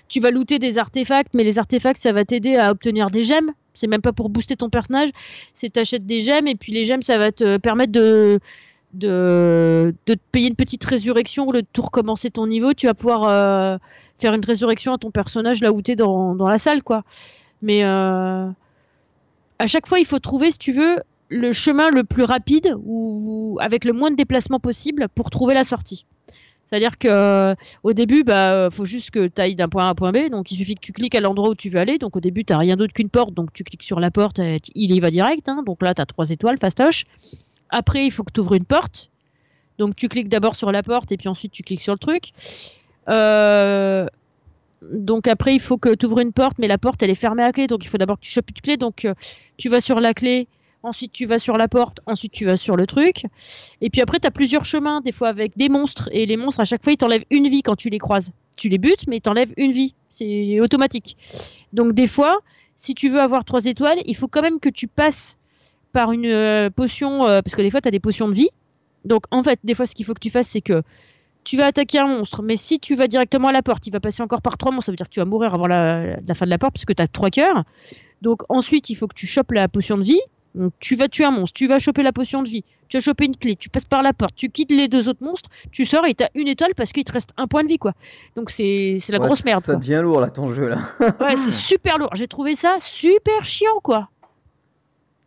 [0.09, 3.53] Tu vas looter des artefacts, mais les artefacts, ça va t'aider à obtenir des gemmes.
[3.75, 5.09] C'est même pas pour booster ton personnage,
[5.55, 8.39] c'est t'achètes des gemmes et puis les gemmes, ça va te permettre de
[8.93, 12.75] de, de te payer une petite résurrection lieu de tout recommencer ton niveau.
[12.75, 13.81] Tu vas pouvoir
[14.19, 17.03] faire une résurrection à ton personnage là où t'es dans, dans la salle, quoi.
[17.63, 17.83] Mais
[19.59, 20.97] à chaque fois, il faut trouver, si tu veux,
[21.29, 25.65] le chemin le plus rapide ou avec le moins de déplacement possible pour trouver la
[25.65, 26.05] sortie.
[26.73, 29.91] C'est-à-dire que euh, au début, bah, faut juste que tu ailles d'un point A à
[29.91, 30.31] un point B.
[30.31, 31.99] Donc, il suffit que tu cliques à l'endroit où tu veux aller.
[31.99, 33.35] Donc, au début, tu rien d'autre qu'une porte.
[33.35, 35.51] Donc, tu cliques sur la porte, et il y va direct.
[35.51, 35.63] Hein.
[35.67, 37.05] Donc là, tu as trois étoiles, fastoche.
[37.69, 39.11] Après, il faut que tu ouvres une porte.
[39.77, 42.31] Donc, tu cliques d'abord sur la porte et puis ensuite, tu cliques sur le truc.
[43.11, 44.07] Euh,
[44.91, 47.43] donc après, il faut que tu ouvres une porte, mais la porte, elle est fermée
[47.43, 47.67] à clé.
[47.67, 48.77] Donc, il faut d'abord que tu chopes une clé.
[48.77, 49.15] Donc, euh,
[49.57, 50.49] tu vas sur la clé.
[50.83, 52.01] Ensuite, tu vas sur la porte.
[52.07, 53.25] Ensuite, tu vas sur le truc.
[53.81, 56.09] Et puis après, tu as plusieurs chemins, des fois avec des monstres.
[56.13, 58.33] Et les monstres, à chaque fois, ils t'enlèvent une vie quand tu les croises.
[58.57, 59.95] Tu les butes, mais ils t'enlèvent une vie.
[60.09, 61.17] C'est automatique.
[61.73, 62.41] Donc, des fois,
[62.75, 65.39] si tu veux avoir trois étoiles, il faut quand même que tu passes
[65.93, 67.25] par une euh, potion.
[67.27, 68.51] euh, parce que des fois, tu as des potions de vie.
[69.05, 70.83] Donc, en fait, des fois, ce qu'il faut que tu fasses, c'est que
[71.45, 74.01] tu vas attaquer un monstre, mais si tu vas directement à la porte, il va
[74.01, 76.35] passer encore par trois monstres, ça veut dire que tu vas mourir avant la, la
[76.35, 77.65] fin de la porte, puisque tu as trois cœurs.
[78.23, 80.21] Donc ensuite, il faut que tu chopes la potion de vie.
[80.55, 83.01] Donc, tu vas tuer un monstre, tu vas choper la potion de vie, tu vas
[83.01, 85.87] choper une clé, tu passes par la porte, tu quittes les deux autres monstres, tu
[85.87, 87.95] sors et t'as une étoile parce qu'il te reste un point de vie, quoi.
[88.37, 89.81] Donc c'est la Ouais, grosse merde, Ça quoi.
[89.81, 90.81] devient lourd là ton jeu là.
[91.21, 92.11] Ouais, c'est super lourd.
[92.13, 94.11] J'ai trouvé ça super chiant, quoi.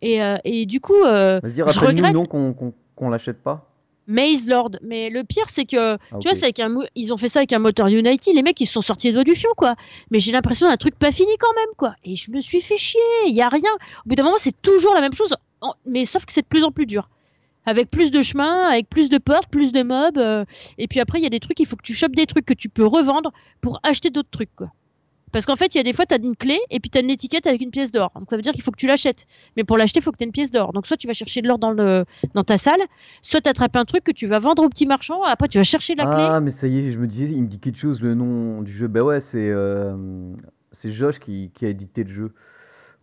[0.04, 3.68] Et, euh, et du coup, euh, Vas-y, je regrette qu'on qu'on qu'on l'achète pas.
[4.08, 4.72] Maze Lord.
[4.82, 7.30] Mais le pire, c'est que Ah, Tu vois, c'est avec un mo- ils ont fait
[7.30, 9.50] ça avec un moteur Unity, les mecs ils se sont sortis les doigts du fion
[9.58, 9.76] quoi.
[10.12, 11.96] Mais j'ai l'impression d'un truc pas fini quand même quoi.
[12.04, 13.72] Et je me suis fait chier, il y a rien.
[14.06, 15.34] Au bout d'un moment, c'est toujours la même chose,
[15.86, 17.10] mais sauf que c'est de plus en plus dur.
[17.68, 20.20] Avec plus de chemins, avec plus de portes, plus de mobs.
[20.20, 20.46] euh,
[20.78, 22.46] et puis après, il y a des trucs, il faut que tu chopes des trucs
[22.46, 24.68] que tu peux revendre pour acheter d'autres trucs quoi.
[25.36, 26.98] Parce qu'en fait, il y a des fois, tu as une clé et puis tu
[26.98, 28.10] as une étiquette avec une pièce d'or.
[28.16, 29.26] Donc ça veut dire qu'il faut que tu l'achètes.
[29.58, 30.72] Mais pour l'acheter, il faut que tu aies une pièce d'or.
[30.72, 32.80] Donc soit tu vas chercher de l'or dans, le, dans ta salle,
[33.22, 35.24] soit tu attrapes un truc que tu vas vendre au petit marchand.
[35.24, 36.26] Après, tu vas chercher la clé.
[36.26, 38.62] Ah, mais ça y est, je me disais, il me dit quelque chose le nom
[38.62, 38.88] du jeu.
[38.88, 39.94] Bah ouais, c'est euh,
[40.72, 42.32] c'est Josh qui, qui a édité le jeu.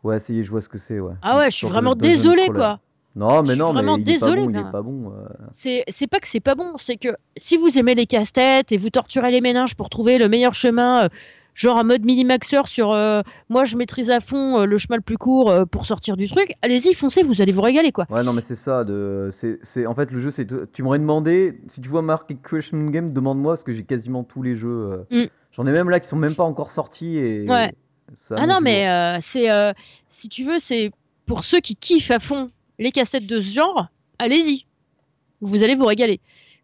[0.03, 1.13] Ouais, ça y est, je vois ce que c'est, ouais.
[1.21, 2.49] Ah ouais, je suis vraiment crawler.
[2.49, 2.81] quoi.
[3.15, 4.69] Non, mais Je suis non, vraiment mais il est désolée, pas bon, il ben.
[4.69, 5.13] est pas bon.
[5.13, 5.29] euh.
[5.53, 8.79] C'est c'est pas que c'est pas bon, c'est que si vous aimez les casse-têtes et
[8.79, 11.09] vous torturez les méninges pour trouver le meilleur chemin, euh,
[11.55, 15.03] genre en mode mini-maxeur sur euh, moi je maîtrise à fond euh, le chemin le
[15.03, 18.07] plus court euh, pour sortir du truc, allez-y, foncez, vous allez vous régaler quoi.
[18.11, 18.85] Ouais, non, mais c'est ça.
[18.85, 19.31] De...
[19.33, 19.87] C'est.
[19.87, 20.47] En fait, le jeu, c'est.
[20.73, 24.43] Tu m'aurais demandé, si tu vois marqué Question Game, demande-moi, parce que j'ai quasiment tous
[24.43, 25.05] les jeux.
[25.11, 25.25] Mm.
[25.53, 27.19] J'en ai même là qui sont même pas encore sortis.
[27.19, 27.47] Et...
[27.49, 27.73] Ouais.
[28.15, 29.49] ça Ah non, mais c'est
[30.09, 30.91] si tu veux, c'est
[31.27, 33.89] pour ceux qui kiffent à fond les cassettes de ce genre,
[34.19, 34.67] allez-y.
[35.41, 36.21] Vous allez vous régaler.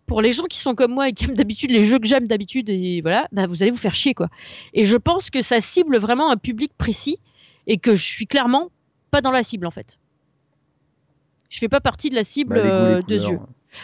[0.08, 2.26] Pour les gens qui sont comme moi et qui aiment d'habitude les jeux que j'aime
[2.26, 4.28] d'habitude et voilà, bah vous allez vous faire chier quoi.
[4.74, 7.20] Et je pense que ça cible vraiment un public précis
[7.66, 8.70] et que je suis clairement
[9.10, 9.98] pas dans la cible en fait.
[11.50, 13.38] Je fais pas partie de la cible Bah, goûts, euh, de ce jeu.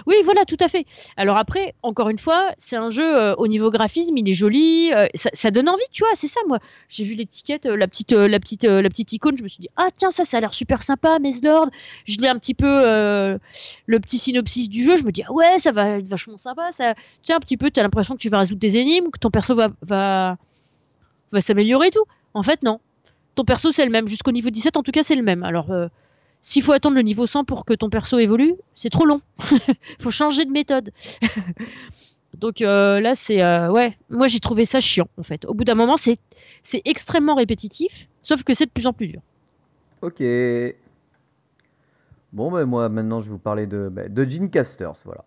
[0.07, 0.87] Oui, voilà, tout à fait.
[1.17, 4.93] Alors après, encore une fois, c'est un jeu euh, au niveau graphisme, il est joli,
[4.93, 6.13] euh, ça, donne envie, tu vois.
[6.15, 6.59] C'est ça, moi.
[6.89, 9.69] J'ai vu l'étiquette, euh, la petite, la petite, la petite icône, je me suis dit
[9.77, 11.71] ah tiens ça, ça a l'air super sympa, Lord.
[12.07, 15.59] Je lis un petit peu le petit synopsis du jeu, je me dis ah ouais,
[15.59, 16.95] ça va être vachement sympa, ça.
[17.23, 19.55] Tiens un petit peu, t'as l'impression que tu vas résoudre des énigmes, que ton perso
[19.55, 20.37] va va
[21.33, 22.05] va s'améliorer et tout.
[22.35, 22.81] En fait non,
[23.35, 24.09] ton perso c'est le même.
[24.09, 25.43] Jusqu'au niveau 17 en tout cas c'est le même.
[25.43, 25.69] Alors
[26.45, 29.23] s'il faut attendre le niveau 100 pour que ton perso évolue, c'est trop long.
[29.99, 30.91] faut changer de méthode.
[32.35, 35.47] Donc euh, là, c'est euh, ouais, moi j'ai trouvé ça chiant en fait.
[35.47, 36.19] Au bout d'un moment, c'est
[36.85, 39.23] extrêmement répétitif, sauf que c'est de plus en plus dur.
[40.03, 40.23] Ok.
[42.35, 45.25] Bon, bah, moi, maintenant, je vais vous parler de, de Gene Casters, voilà.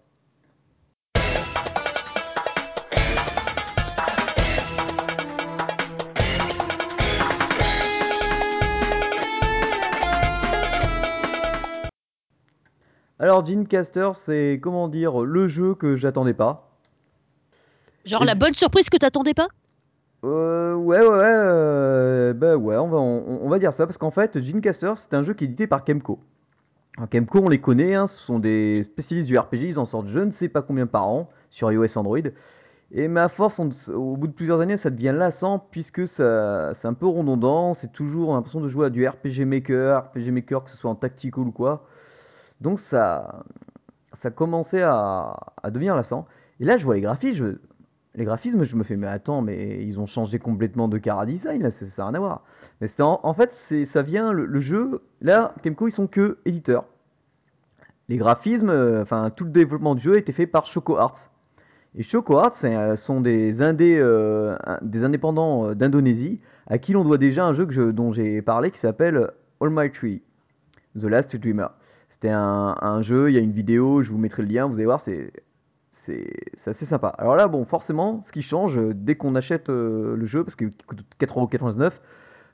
[13.20, 16.70] Alors, Gene Caster, c'est, comment dire, le jeu que j'attendais pas.
[18.06, 19.48] Genre Et la bonne surprise que t'attendais pas?
[20.24, 23.98] Euh, ouais, ouais, ouais, euh, bah ouais, on va, on, on va dire ça, parce
[23.98, 26.20] qu'en fait, Gene Caster, c'est un jeu qui est édité par Kemco.
[26.98, 30.08] Alors, Kemco, on les connaît, hein, ce sont des spécialistes du RPG, ils en sortent
[30.08, 32.18] je ne sais pas combien par an sur iOS Android.
[32.92, 36.74] Et mais à force, on- au bout de plusieurs années, ça devient lassant, puisque ça,
[36.74, 40.63] c'est un peu redondant, c'est toujours l'impression de jouer à du RPG Maker, RPG Maker,
[40.63, 41.86] que ce soit en tactical ou quoi.
[42.62, 43.44] Donc ça,
[44.14, 46.28] ça commençait à, à devenir lassant.
[46.60, 47.58] Et là, je vois les graphismes, je,
[48.18, 51.62] les graphismes, je me fais, mais attends, mais ils ont changé complètement de cara design,
[51.62, 52.44] là, ça n'a rien à voir.
[52.82, 56.86] Mais en, en, fait, ça vient, le, jeu, là, Kemco, ils sont que éditeurs.
[58.10, 61.30] Les graphismes, euh, enfin, tout le développement du jeu a été fait par Choco Arts.
[61.96, 67.18] Et Choco Arts euh, sont des, indés, euh, des indépendants d'Indonésie à qui l'on doit
[67.18, 69.30] déjà un jeu dont j'ai parlé qui s'appelle
[69.62, 70.22] All My Tree,
[71.00, 71.70] The Last Dreamer.
[72.10, 74.76] C'était un, un, jeu, il y a une vidéo, je vous mettrai le lien, vous
[74.76, 75.32] allez voir, c'est
[76.58, 77.10] c'est assez sympa.
[77.18, 80.56] Alors là, bon, forcément, ce qui change euh, dès qu'on achète euh, le jeu, parce
[80.56, 81.92] qu'il coûte 4,99€,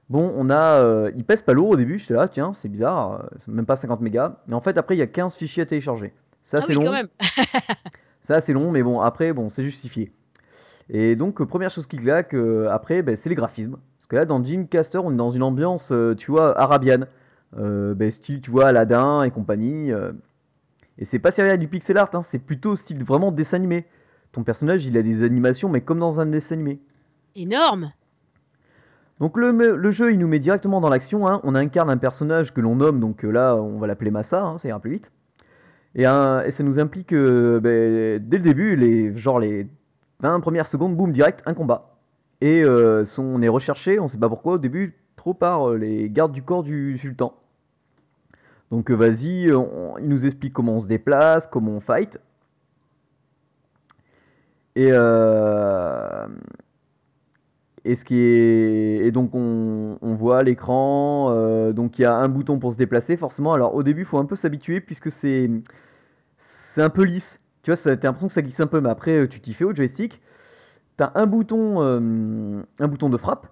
[0.09, 3.29] bon, on a, euh, il pèse pas lourd au début, j'étais là, tiens, c'est bizarre,
[3.47, 4.37] même pas 50 mégas.
[4.47, 6.13] Mais en fait, après, il y a 15 fichiers à télécharger.
[6.43, 6.85] Ça, ah c'est oui, long.
[6.85, 7.07] Quand même.
[8.23, 10.11] ça, c'est long, mais bon, après, bon, c'est justifié.
[10.89, 12.35] Et donc, première chose qui claque,
[12.69, 13.77] après, ben, c'est les graphismes.
[13.97, 17.07] Parce que là, dans Caster, on est dans une ambiance, tu vois, arabienne.
[17.57, 19.91] Ben, style, tu vois, Aladdin et compagnie.
[20.97, 23.85] Et c'est pas sérieux du pixel art, hein, c'est plutôt style vraiment dessin animé.
[24.31, 26.79] Ton personnage, il a des animations, mais comme dans un dessin animé.
[27.35, 27.91] Énorme
[29.19, 31.27] Donc le, le jeu, il nous met directement dans l'action.
[31.27, 31.41] Hein.
[31.43, 34.57] On incarne un personnage que l'on nomme, donc euh, là, on va l'appeler Massa, hein,
[34.57, 35.11] ça ira plus vite.
[35.95, 39.67] Et, et ça nous implique, euh, ben, dès le début, les, genre les
[40.21, 41.97] 20 premières secondes, boum, direct, un combat.
[42.41, 45.77] Et euh, son, on est recherché, on sait pas pourquoi, au début, trop par euh,
[45.77, 47.35] les gardes du corps du sultan.
[48.73, 49.61] Donc euh, vas-y, euh,
[49.99, 52.19] il nous explique comment on se déplace, comment on fight.
[54.75, 56.27] Et, euh,
[57.85, 61.29] et ce qui est et donc on, voit l'écran,
[61.71, 63.53] donc il y a un bouton pour se déplacer forcément.
[63.53, 65.51] Alors au début, il faut un peu s'habituer puisque c'est
[66.39, 67.39] c'est un peu lisse.
[67.61, 69.75] Tu vois, t'as l'impression que ça glisse un peu, mais après tu t'y fais au
[69.75, 70.19] joystick.
[70.97, 73.45] T'as un bouton un bouton de frappe.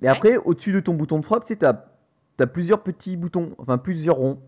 [0.00, 1.86] Et après, au-dessus de ton bouton de frappe, sais, t'as
[2.36, 4.40] t'as plusieurs petits boutons, enfin plusieurs ronds.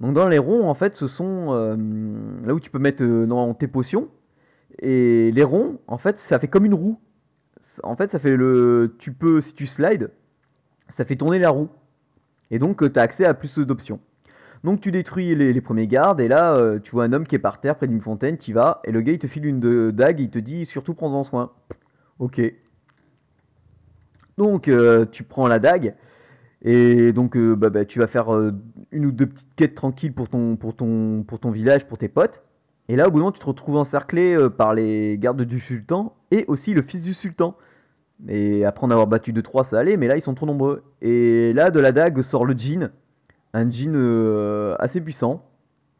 [0.00, 1.76] Donc dans les ronds, en fait, ce sont euh,
[2.44, 4.08] là où tu peux mettre euh, tes potions.
[4.80, 6.98] Et les ronds, en fait, ça fait comme une roue.
[7.84, 8.96] En fait, ça fait le.
[8.98, 10.10] Tu peux, si tu slides,
[10.88, 11.68] ça fait tourner la roue.
[12.50, 14.00] Et donc, tu as accès à plus d'options.
[14.64, 16.20] Donc, tu détruis les, premiers gardes.
[16.20, 18.38] Et là, euh, tu vois un homme qui est par terre près d'une fontaine.
[18.38, 18.80] Tu vas.
[18.84, 20.20] Et le gars, il te file une dague.
[20.20, 21.52] il te dit surtout, prends-en soin.
[22.18, 22.40] Ok.
[24.36, 24.68] Donc,
[25.12, 25.94] tu prends la dague.
[26.64, 28.52] Et donc, euh, bah, bah, tu vas faire euh,
[28.92, 32.08] une ou deux petites quêtes tranquilles pour ton, pour, ton, pour ton village, pour tes
[32.08, 32.42] potes.
[32.88, 35.58] Et là, au bout d'un moment, tu te retrouves encerclé euh, par les gardes du
[35.60, 37.56] sultan et aussi le fils du sultan.
[38.28, 40.84] Et après en avoir battu 2-3, ça allait, mais là, ils sont trop nombreux.
[41.00, 42.90] Et là, de la dague sort le djinn.
[43.54, 43.96] Un djinn
[44.78, 45.44] assez puissant,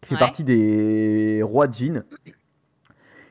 [0.00, 0.20] qui fait Ouais.
[0.20, 2.04] partie des rois djinn.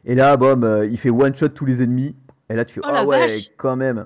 [0.03, 2.15] Et là, bom, il fait one-shot tous les ennemis.
[2.49, 4.05] Et là, tu fais, Oh, ah ouais, vache quand même.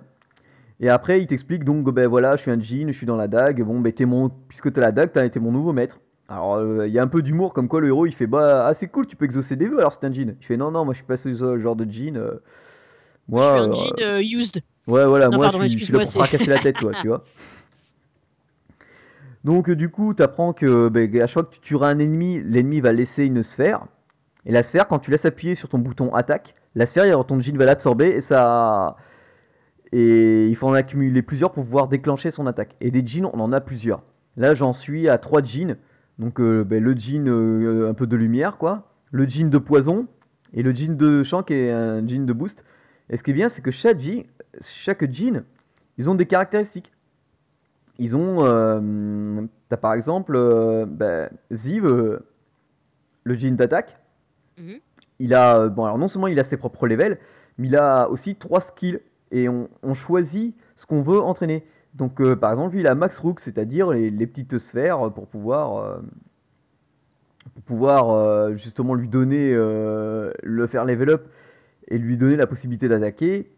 [0.79, 3.27] Et après, il t'explique donc, ben voilà, je suis un djinn, je suis dans la
[3.27, 3.61] dague.
[3.63, 5.99] Bon, ben t'es mon, puisque t'as la dague, t'as été mon nouveau maître.
[6.27, 8.65] Alors, euh, il y a un peu d'humour, comme quoi le héros, il fait, bah,
[8.67, 10.35] ah, c'est cool, tu peux exaucer des vœux, alors c'est un djinn.
[10.41, 12.17] Il fait, non, non, moi, je suis pas ce genre de djinn.
[12.17, 12.41] euh, Je suis
[13.29, 14.61] moi, un euh, jean euh, used.
[14.87, 16.91] Ouais, voilà, Non, moi pardon, je suis, je suis là pour fracasser la tête, toi,
[17.01, 17.23] tu vois.
[19.43, 22.41] Donc, du coup, tu apprends que ben, à chaque fois que tu tueras un ennemi,
[22.43, 23.85] l'ennemi va laisser une sphère.
[24.45, 27.39] Et la sphère, quand tu laisses appuyer sur ton bouton attaque, la sphère, alors ton
[27.39, 28.95] jean va l'absorber et ça.
[29.91, 32.75] Et il faut en accumuler plusieurs pour pouvoir déclencher son attaque.
[32.81, 34.03] Et des jeans, on en a plusieurs.
[34.37, 35.77] Là, j'en suis à trois jeans.
[36.19, 38.91] Donc, euh, ben, le jean euh, un peu de lumière, quoi.
[39.11, 40.07] Le jean de poison.
[40.53, 42.63] Et le jean de champ qui est un jean de boost.
[43.09, 44.25] Et ce qui est bien, c'est que chaque jean,
[44.61, 45.43] chaque jean,
[45.97, 46.91] ils ont des caractéristiques.
[47.97, 50.33] Ils ont, euh, t'as par exemple,
[50.87, 51.85] ben, Ziv,
[53.23, 53.99] le jean d'attaque.
[54.57, 54.79] Mhm.
[55.19, 57.17] Il a, bon alors non seulement il a ses propres levels,
[57.57, 58.99] mais il a aussi trois skills
[59.31, 61.65] et on, choisit ce qu'on veut entraîner.
[61.93, 65.77] Donc euh, par exemple lui il a Max Rook, c'est-à-dire les, petites sphères pour pouvoir,
[65.77, 65.99] euh,
[67.53, 71.27] pour pouvoir euh, justement lui donner, le faire level up
[71.87, 73.51] et lui donner la possibilité d'attaquer.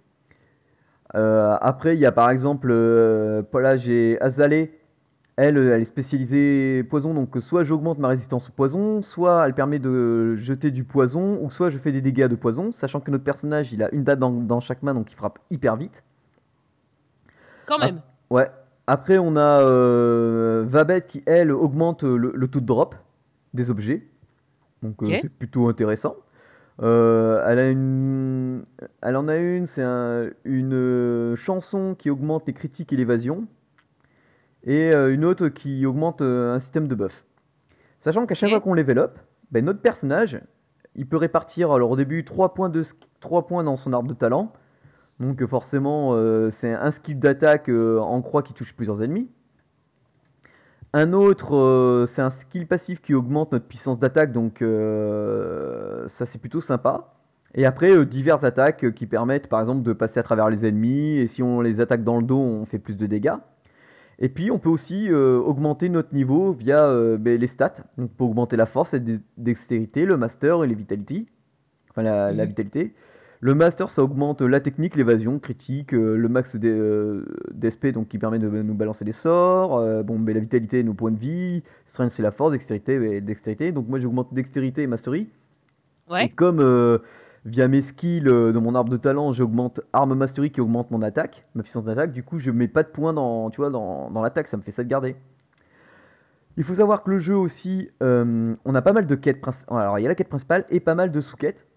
[1.14, 4.68] Après, il y a par exemple, là j'ai Azalea,
[5.38, 9.80] elle, elle est spécialisée poison, donc soit j'augmente ma résistance au poison, soit elle permet
[9.80, 13.24] de jeter du poison, ou soit je fais des dégâts de poison, sachant que notre
[13.24, 16.04] personnage il a une date dans, dans chaque main, donc il frappe hyper vite.
[17.68, 18.02] Quand même.
[18.30, 18.50] Ouais.
[18.88, 22.96] Après, on a euh, Vabet qui, elle, augmente le, le taux de drop
[23.54, 24.08] des objets.
[24.82, 26.16] Donc, euh, c'est plutôt intéressant.
[26.82, 28.64] Euh, elle, a une...
[29.02, 33.46] elle en a une, c'est un- une euh, chanson qui augmente les critiques et l'évasion.
[34.68, 37.26] Et euh, une autre qui augmente euh, un système de buff.
[38.00, 39.18] Sachant qu'à chaque fois qu'on level up,
[39.52, 40.40] ben, notre personnage,
[40.96, 44.10] il peut répartir alors au début 3 points, de, sk- 3 points dans son arbre
[44.10, 44.54] de talent.
[45.20, 49.28] Donc forcément, euh, c'est un skill d'attaque euh, en croix qui touche plusieurs ennemis.
[50.94, 54.60] Un autre, euh, c'est un skill passif qui augmente notre puissance d'attaque, donc
[56.08, 57.14] ça c'est plutôt sympa.
[57.56, 61.28] Et après, diverses attaques qui permettent par exemple de passer à travers les ennemis, et
[61.28, 63.34] si on les attaque dans le dos, on fait plus de dégâts.
[64.20, 67.76] Et puis on peut aussi euh, augmenter notre niveau via euh, ben, les stats.
[67.98, 69.00] Donc pour augmenter la force, la
[69.38, 71.28] dextérité, le master et les vitality.
[71.92, 72.94] Enfin la, la vitalité.
[73.40, 78.18] Le master ça augmente la technique, l'évasion, critique, euh, le max euh, d'SP donc qui
[78.18, 79.78] permet de nous balancer des sorts.
[79.78, 81.62] euh, bon mais la vitalité nos points de vie.
[81.86, 83.72] Strength c'est la force, dextérité et dextérité.
[83.72, 85.22] Donc moi j'augmente dextérité et mastery.
[85.22, 85.30] Et
[86.12, 86.30] Ouais.
[86.30, 87.00] comme euh,
[87.48, 91.02] via mes skills euh, de mon arbre de talent, j'augmente arme mastery qui augmente mon
[91.02, 94.12] attaque, ma puissance d'attaque, du coup je mets pas de points dans, tu vois, dans,
[94.12, 95.16] dans l'attaque, ça me fait ça de garder.
[96.58, 99.80] Il faut savoir que le jeu aussi, euh, on a pas mal de quêtes principales.
[99.80, 101.68] Alors il y a la quête principale et pas mal de sous-quêtes.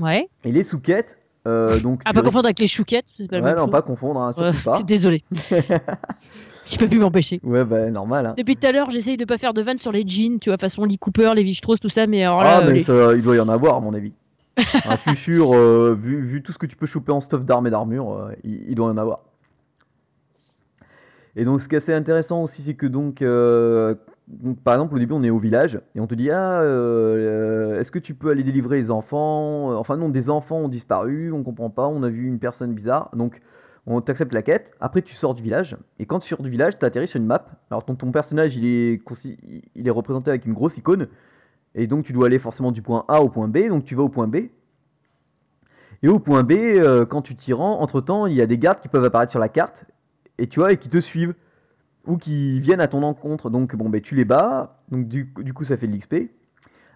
[0.00, 0.28] Ouais.
[0.44, 2.04] Et les sous-quêtes, euh, donc.
[2.04, 3.70] Tu pas ré- confondre avec les chouquettes, c'est pas la Ouais, même non, chose.
[3.72, 4.82] pas confondre, hein, surtout Ouais, pas.
[4.86, 5.22] Désolé.
[6.66, 7.40] Je peux plus m'empêcher.
[7.42, 8.26] Ouais, bah normal.
[8.26, 8.34] Hein.
[8.36, 10.58] Depuis tout à l'heure, j'essaye de pas faire de vannes sur les jeans, tu vois,
[10.58, 13.22] façon Lee Cooper, Levi Strauss, tout ça, mais alors là, ah, mais les- ça, il
[13.22, 14.12] doit y en avoir, à mon avis.
[14.58, 15.52] Je suis sûr,
[15.94, 18.88] vu, tout ce que tu peux choper en stuff d'armes et d'armure, euh, il, doit
[18.88, 19.20] y en avoir.
[21.36, 23.94] Et donc, ce qui est assez intéressant aussi, c'est que donc, euh,
[24.64, 27.90] par exemple, au début, on est au village et on te dit, ah, euh, est-ce
[27.90, 29.78] que tu peux aller délivrer les enfants?
[29.78, 33.10] Enfin, non, des enfants ont disparu, on comprend pas, on a vu une personne bizarre.
[33.14, 33.40] Donc,
[33.86, 34.74] on t'accepte la quête.
[34.80, 37.26] Après, tu sors du village et quand tu sors du village, tu atterris sur une
[37.26, 37.46] map.
[37.70, 41.08] Alors, ton, personnage, il est représenté avec une grosse icône.
[41.74, 44.02] Et donc tu dois aller forcément du point A au point B, donc tu vas
[44.02, 44.48] au point B.
[46.02, 48.58] Et au point B, euh, quand tu t'y rends, entre temps, il y a des
[48.58, 49.84] gardes qui peuvent apparaître sur la carte,
[50.38, 51.34] et tu vois, et qui te suivent,
[52.06, 53.50] ou qui viennent à ton encontre.
[53.50, 56.30] Donc bon, ben tu les bats, donc du, du coup ça fait de l'XP.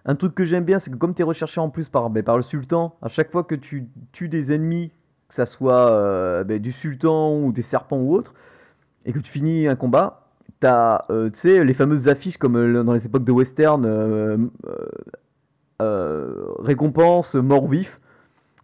[0.05, 2.23] Un truc que j'aime bien, c'est que comme tu es recherché en plus par, ben,
[2.23, 4.91] par le sultan, à chaque fois que tu tues des ennemis,
[5.27, 8.33] que ça soit euh, ben, du sultan ou des serpents ou autre,
[9.05, 10.24] et que tu finis un combat,
[10.65, 14.37] t'as, euh, tu sais, les fameuses affiches comme euh, dans les époques de western, euh,
[16.59, 17.99] récompense, mort vif,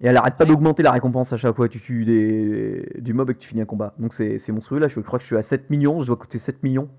[0.02, 3.14] et elle arrête pas d'augmenter la récompense à chaque fois que tu tues des, du
[3.14, 3.94] mob et que tu finis un combat.
[4.00, 6.40] Donc c'est monstrueux, là je crois que je suis à 7 millions, je dois coûter
[6.40, 6.90] 7 millions.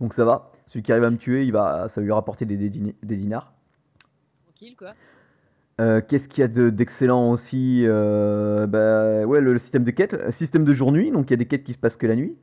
[0.00, 2.44] Donc ça va, celui qui arrive à me tuer, il va, ça va lui rapporter
[2.44, 3.52] des, des, dini- des dinars.
[4.44, 4.94] Tranquille, quoi.
[6.02, 10.64] Qu'est-ce qu'il y a de- d'excellent aussi bah, ouais, le, le système de quête, système
[10.64, 12.36] de jour-nuit, donc il y a des quêtes qui se passent que la nuit.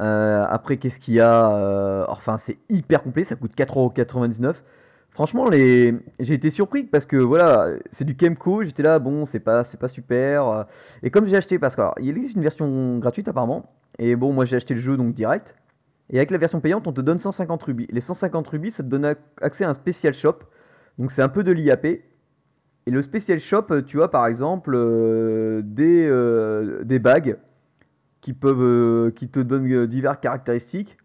[0.00, 4.62] Euh, après, qu'est-ce qu'il y a euh, Enfin, c'est hyper complet, ça coûte 4,99€.
[5.10, 5.94] Franchement, j'ai
[6.34, 9.88] été surpris parce que voilà, c'est du Kemco, j'étais là, bon, c'est pas, c'est pas
[9.88, 10.46] super.
[10.48, 10.64] euh,
[11.02, 14.56] Et comme j'ai acheté, parce qu'il existe une version gratuite apparemment, et bon, moi j'ai
[14.56, 15.56] acheté le jeu donc direct.
[16.10, 17.86] Et avec la version payante, on te donne 150 rubis.
[17.90, 20.38] Les 150 rubis, ça te donne ac- accès à un spécial shop.
[20.98, 21.84] Donc c'est un peu de l'IAP.
[21.86, 24.76] Et le spécial shop, tu as par exemple
[25.64, 26.08] des,
[26.84, 27.38] des bagues
[28.20, 30.96] qui peuvent, euh, qui te donnent euh, diverses caractéristiques.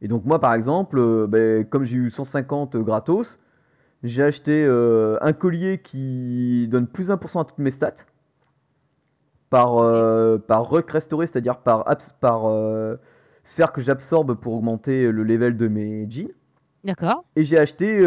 [0.00, 3.38] Et donc moi par exemple, euh, ben, comme j'ai eu 150 gratos,
[4.04, 7.94] j'ai acheté euh, un collier qui donne plus 1% à toutes mes stats
[9.50, 12.96] par, euh, par ruck restauré, c'est-à-dire par, abs- par euh,
[13.44, 16.28] sphère que j'absorbe pour augmenter le level de mes jeans.
[16.84, 17.24] D'accord.
[17.34, 17.98] Et j'ai acheté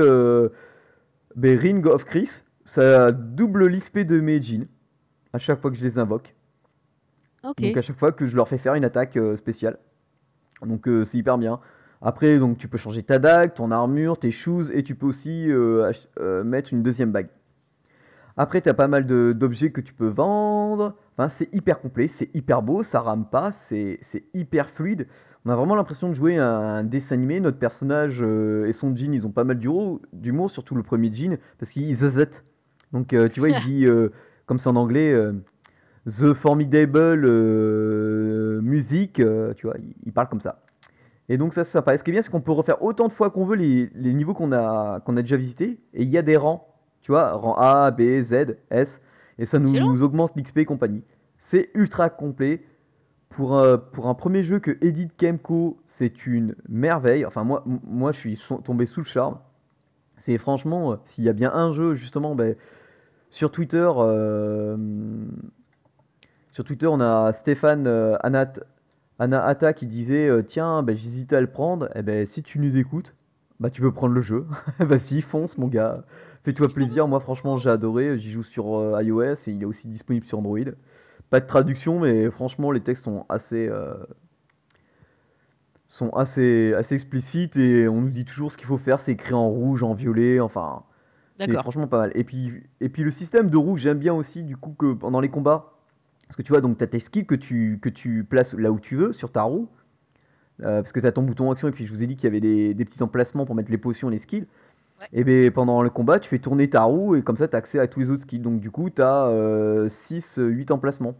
[1.35, 4.67] ben, Ring of Chris, ça double l'XP de mes jeans
[5.33, 6.35] à chaque fois que je les invoque.
[7.43, 7.61] Ok.
[7.61, 9.77] Donc à chaque fois que je leur fais faire une attaque euh, spéciale.
[10.65, 11.59] Donc euh, c'est hyper bien.
[12.01, 15.51] Après, donc tu peux changer ta dague, ton armure, tes shoes, et tu peux aussi
[15.51, 16.07] euh, ach-
[16.43, 17.29] mettre une deuxième bague.
[18.37, 20.95] Après, tu as pas mal de- d'objets que tu peux vendre.
[21.17, 25.07] Enfin, c'est hyper complet, c'est hyper beau, ça rame pas, c'est c'est hyper fluide.
[25.45, 27.39] On a vraiment l'impression de jouer à un dessin animé.
[27.39, 31.37] Notre personnage et son jean, ils ont pas mal d'humour, d'humour, surtout le premier jean,
[31.59, 32.43] parce qu'il zozette.
[32.93, 33.87] Donc, tu vois, il dit,
[34.45, 35.13] comme c'est en anglais,
[36.07, 40.61] The Formidable euh, Music, euh, tu vois, il, il parle comme ça.
[41.29, 41.93] Et donc ça c'est sympa.
[41.93, 43.89] Et ce qui est bien, c'est qu'on peut refaire autant de fois qu'on veut les,
[43.95, 45.79] les niveaux qu'on a, qu'on a déjà visités.
[45.93, 46.67] Et il y a des rangs,
[47.01, 49.01] tu vois, rang A, B, Z, S.
[49.39, 51.03] Et ça nous augmente l'XP et compagnie.
[51.37, 52.63] C'est ultra complet.
[53.29, 57.25] Pour, un- pour un premier jeu que Edith Kemco, c'est une merveille.
[57.25, 59.39] Enfin, moi, moi je suis so- tombé sous le charme.
[60.17, 62.55] C'est franchement, euh, s'il y a bien un jeu, justement, ben,
[63.29, 63.89] sur Twitter,
[66.51, 71.47] sur Twitter, on a Stéphane euh, Anat, qui disait euh, Tiens, ben, j'hésitais à le
[71.47, 71.89] prendre.
[71.95, 73.15] Et ben, si tu nous écoutes,
[73.61, 74.45] bah, tu peux prendre le jeu.
[74.79, 76.03] Vas-y, fonce, mon gars.
[76.43, 77.07] Fais-toi plaisir.
[77.07, 78.17] Moi, franchement, j'ai adoré.
[78.17, 80.59] J'y joue sur euh, iOS et il est aussi disponible sur Android.
[81.29, 83.93] Pas de traduction, mais franchement, les textes sont assez, euh,
[85.87, 88.99] sont assez, assez explicites et on nous dit toujours ce qu'il faut faire.
[88.99, 90.41] C'est écrit en rouge, en violet.
[90.41, 90.83] Enfin,
[91.39, 92.11] c'est franchement pas mal.
[92.15, 95.21] Et puis, et puis le système de roue, j'aime bien aussi, du coup, que pendant
[95.21, 95.71] les combats,
[96.31, 98.71] parce que tu vois, donc tu as tes skills que tu, que tu places là
[98.71, 99.67] où tu veux, sur ta roue,
[100.61, 102.23] euh, parce que tu as ton bouton action, et puis je vous ai dit qu'il
[102.23, 104.47] y avait des, des petits emplacements pour mettre les potions et les skills.
[105.11, 107.57] Et ben pendant le combat, tu fais tourner ta roue et comme ça, tu as
[107.57, 108.39] accès à tous les autres skills.
[108.39, 111.15] Donc du coup, tu as 6, 8 emplacements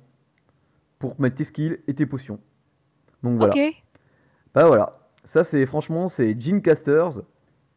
[0.97, 2.39] pour mettre tes skills et tes potions.
[3.21, 3.53] Donc voilà.
[3.53, 3.83] Ok.
[4.53, 4.97] Bah voilà.
[5.25, 7.21] Ça, c'est franchement, c'est Gene Casters.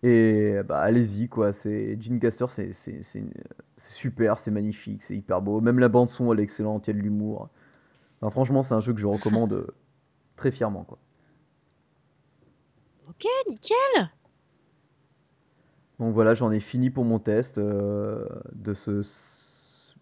[0.06, 2.72] Et bah allez-y quoi, c'est Gene Caster, c'est
[3.78, 5.62] super, c'est magnifique, c'est hyper beau.
[5.62, 7.48] Même la bande son elle est excellente, il y a de l'humour.
[8.20, 9.72] Enfin, franchement, c'est un jeu que je recommande
[10.36, 10.98] très fièrement quoi.
[13.08, 14.10] Ok, nickel.
[15.98, 19.00] Donc voilà, j'en ai fini pour mon test euh, de ce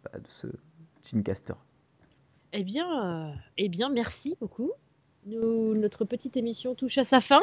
[0.02, 0.48] bah, de ce
[1.04, 1.54] Gene Caster.
[2.52, 4.72] Eh bien, euh, eh bien, merci beaucoup.
[5.26, 7.40] Nous, notre petite émission touche à sa fin.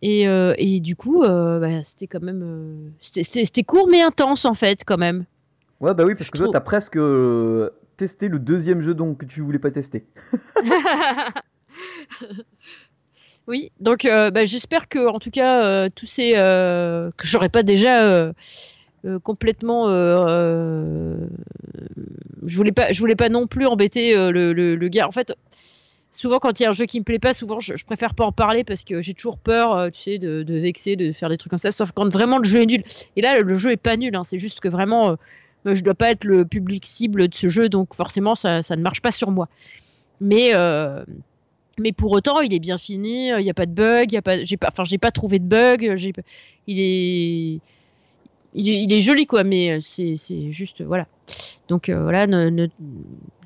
[0.00, 4.44] Et, euh, et du coup, euh, bah, c'était quand même, euh, c'était- court mais intense
[4.44, 5.24] en fait quand même.
[5.80, 6.98] Ouais, bah oui, parce que toi, t'as presque
[7.96, 10.04] testé le deuxième jeu donc que tu voulais pas tester.
[13.48, 18.32] oui, donc bah, j'espère que en tout cas tous ces que j'aurais pas déjà
[19.22, 21.26] complètement, je
[22.56, 25.08] voulais pas, je voulais pas non plus embêter le, le, le gars.
[25.08, 25.34] En fait,
[26.10, 28.24] souvent quand il y a un jeu qui me plaît pas, souvent je, préfère pas
[28.24, 31.38] en parler parce que j'ai toujours peur, euh, tu sais, de, vexer, de faire des
[31.38, 31.70] trucs comme ça.
[31.70, 32.84] Sauf quand vraiment le jeu est nul.
[33.16, 34.14] Et là, le jeu est pas nul.
[34.16, 35.16] Hein, c'est juste que vraiment,
[35.66, 38.76] euh, je dois pas être le public cible de ce jeu, donc forcément ça, ça
[38.76, 39.48] ne marche pas sur moi.
[40.20, 41.04] Mais euh,
[41.78, 43.28] mais pour autant, il est bien fini.
[43.28, 44.10] Il n'y a pas de bug.
[44.10, 45.94] Il y a pas, j'ai pas, enfin, j'ai pas trouvé de bug.
[45.94, 46.12] J'ai,
[46.66, 47.60] il est,
[48.54, 49.44] il est, joli quoi.
[49.44, 51.06] Mais c'est, c'est juste, voilà.
[51.68, 52.26] Donc voilà.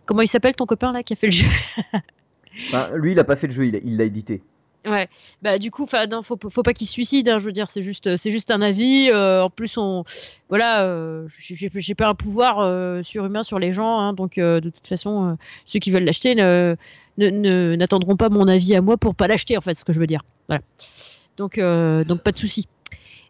[0.06, 1.46] Comment il s'appelle ton copain là qui a fait le jeu?
[2.68, 4.42] Enfin, lui, il a pas fait le jeu, il l'a édité.
[4.86, 5.08] Ouais.
[5.42, 7.28] Bah du coup, enfin, faut, faut pas qu'il se suicide.
[7.28, 9.10] Hein, je veux dire, c'est juste, c'est juste un avis.
[9.10, 10.04] euh, en plus, on,
[10.48, 14.00] voilà, euh, j'ai, pas un pouvoir euh, surhumain sur les gens.
[14.00, 15.34] Hein, donc euh, de toute façon, euh,
[15.64, 16.76] ceux qui veulent l'acheter ne,
[17.76, 19.56] n'attendront pas mon avis à moi pour pas l'acheter.
[19.56, 20.24] En fait, ce que je veux dire.
[21.36, 22.66] Donc, euh, donc pas de souci.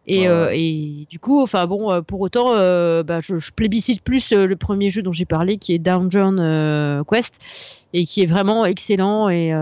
[0.06, 3.52] Et, Ouais, euh, et du coup, enfin bon, euh, pour autant, euh, bah, je, je
[3.52, 8.26] plébiscite plus le premier jeu dont j'ai parlé, qui est Dungeon Quest, et qui est
[8.26, 9.52] vraiment excellent et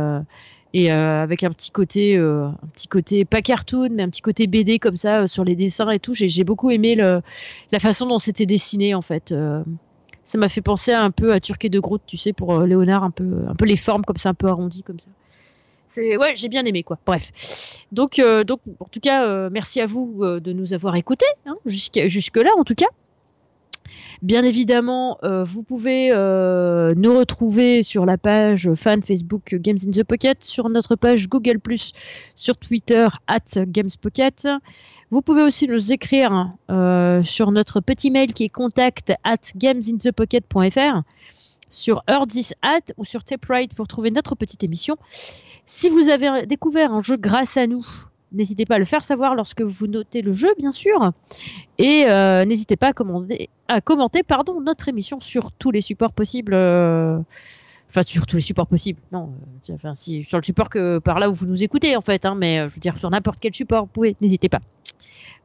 [0.73, 4.21] et euh, avec un petit côté, euh, un petit côté pas cartoon, mais un petit
[4.21, 6.15] côté BD comme ça euh, sur les dessins et tout.
[6.15, 7.23] J'ai j'ai beaucoup aimé le,
[7.73, 9.35] la façon dont c'était dessiné en fait.
[10.23, 13.11] Ça m'a fait penser un peu à Turquet de Groot, tu sais, pour Léonard, un
[13.11, 15.09] peu, un peu les formes comme ça, un peu arrondies comme ça.
[15.91, 16.99] C'est ouais, j'ai bien aimé quoi.
[17.05, 17.85] Bref.
[17.91, 21.27] Donc euh, donc en tout cas euh, merci à vous euh, de nous avoir écoutés
[21.47, 22.87] hein, jusqu'à jusque là en tout cas.
[24.23, 30.45] Bien évidemment, vous pouvez nous retrouver sur la page fan Facebook Games in the Pocket,
[30.45, 31.59] sur notre page Google+,
[32.37, 34.47] sur Twitter at GamesPocket.
[35.11, 41.03] Vous pouvez aussi nous écrire euh, sur notre petit mail qui est contact at gamesinthepocket.fr,
[41.71, 44.97] sur Earthis at ou sur Taperite pour trouver notre petite émission.
[45.73, 47.87] Si vous avez découvert un jeu grâce à nous,
[48.33, 51.13] n'hésitez pas à le faire savoir lorsque vous notez le jeu, bien sûr.
[51.79, 52.89] Et euh, n'hésitez pas
[53.69, 56.55] à, commenter pardon, notre émission sur tous les supports possibles.
[56.55, 57.21] euh,
[57.89, 59.01] Enfin, sur tous les supports possibles.
[59.13, 59.33] Non,
[59.71, 62.27] euh, sur le support que par là où vous nous écoutez, en fait.
[62.27, 64.61] hein, mais je veux dire, sur n'importe quel support, vous pouvez, n'hésitez pas.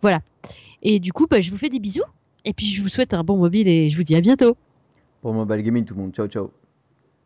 [0.01, 0.21] Voilà.
[0.81, 2.03] Et du coup, bah, je vous fais des bisous.
[2.45, 4.57] Et puis, je vous souhaite un bon mobile et je vous dis à bientôt.
[5.21, 6.13] Pour Mobile Gaming, tout le monde.
[6.13, 6.51] Ciao, ciao.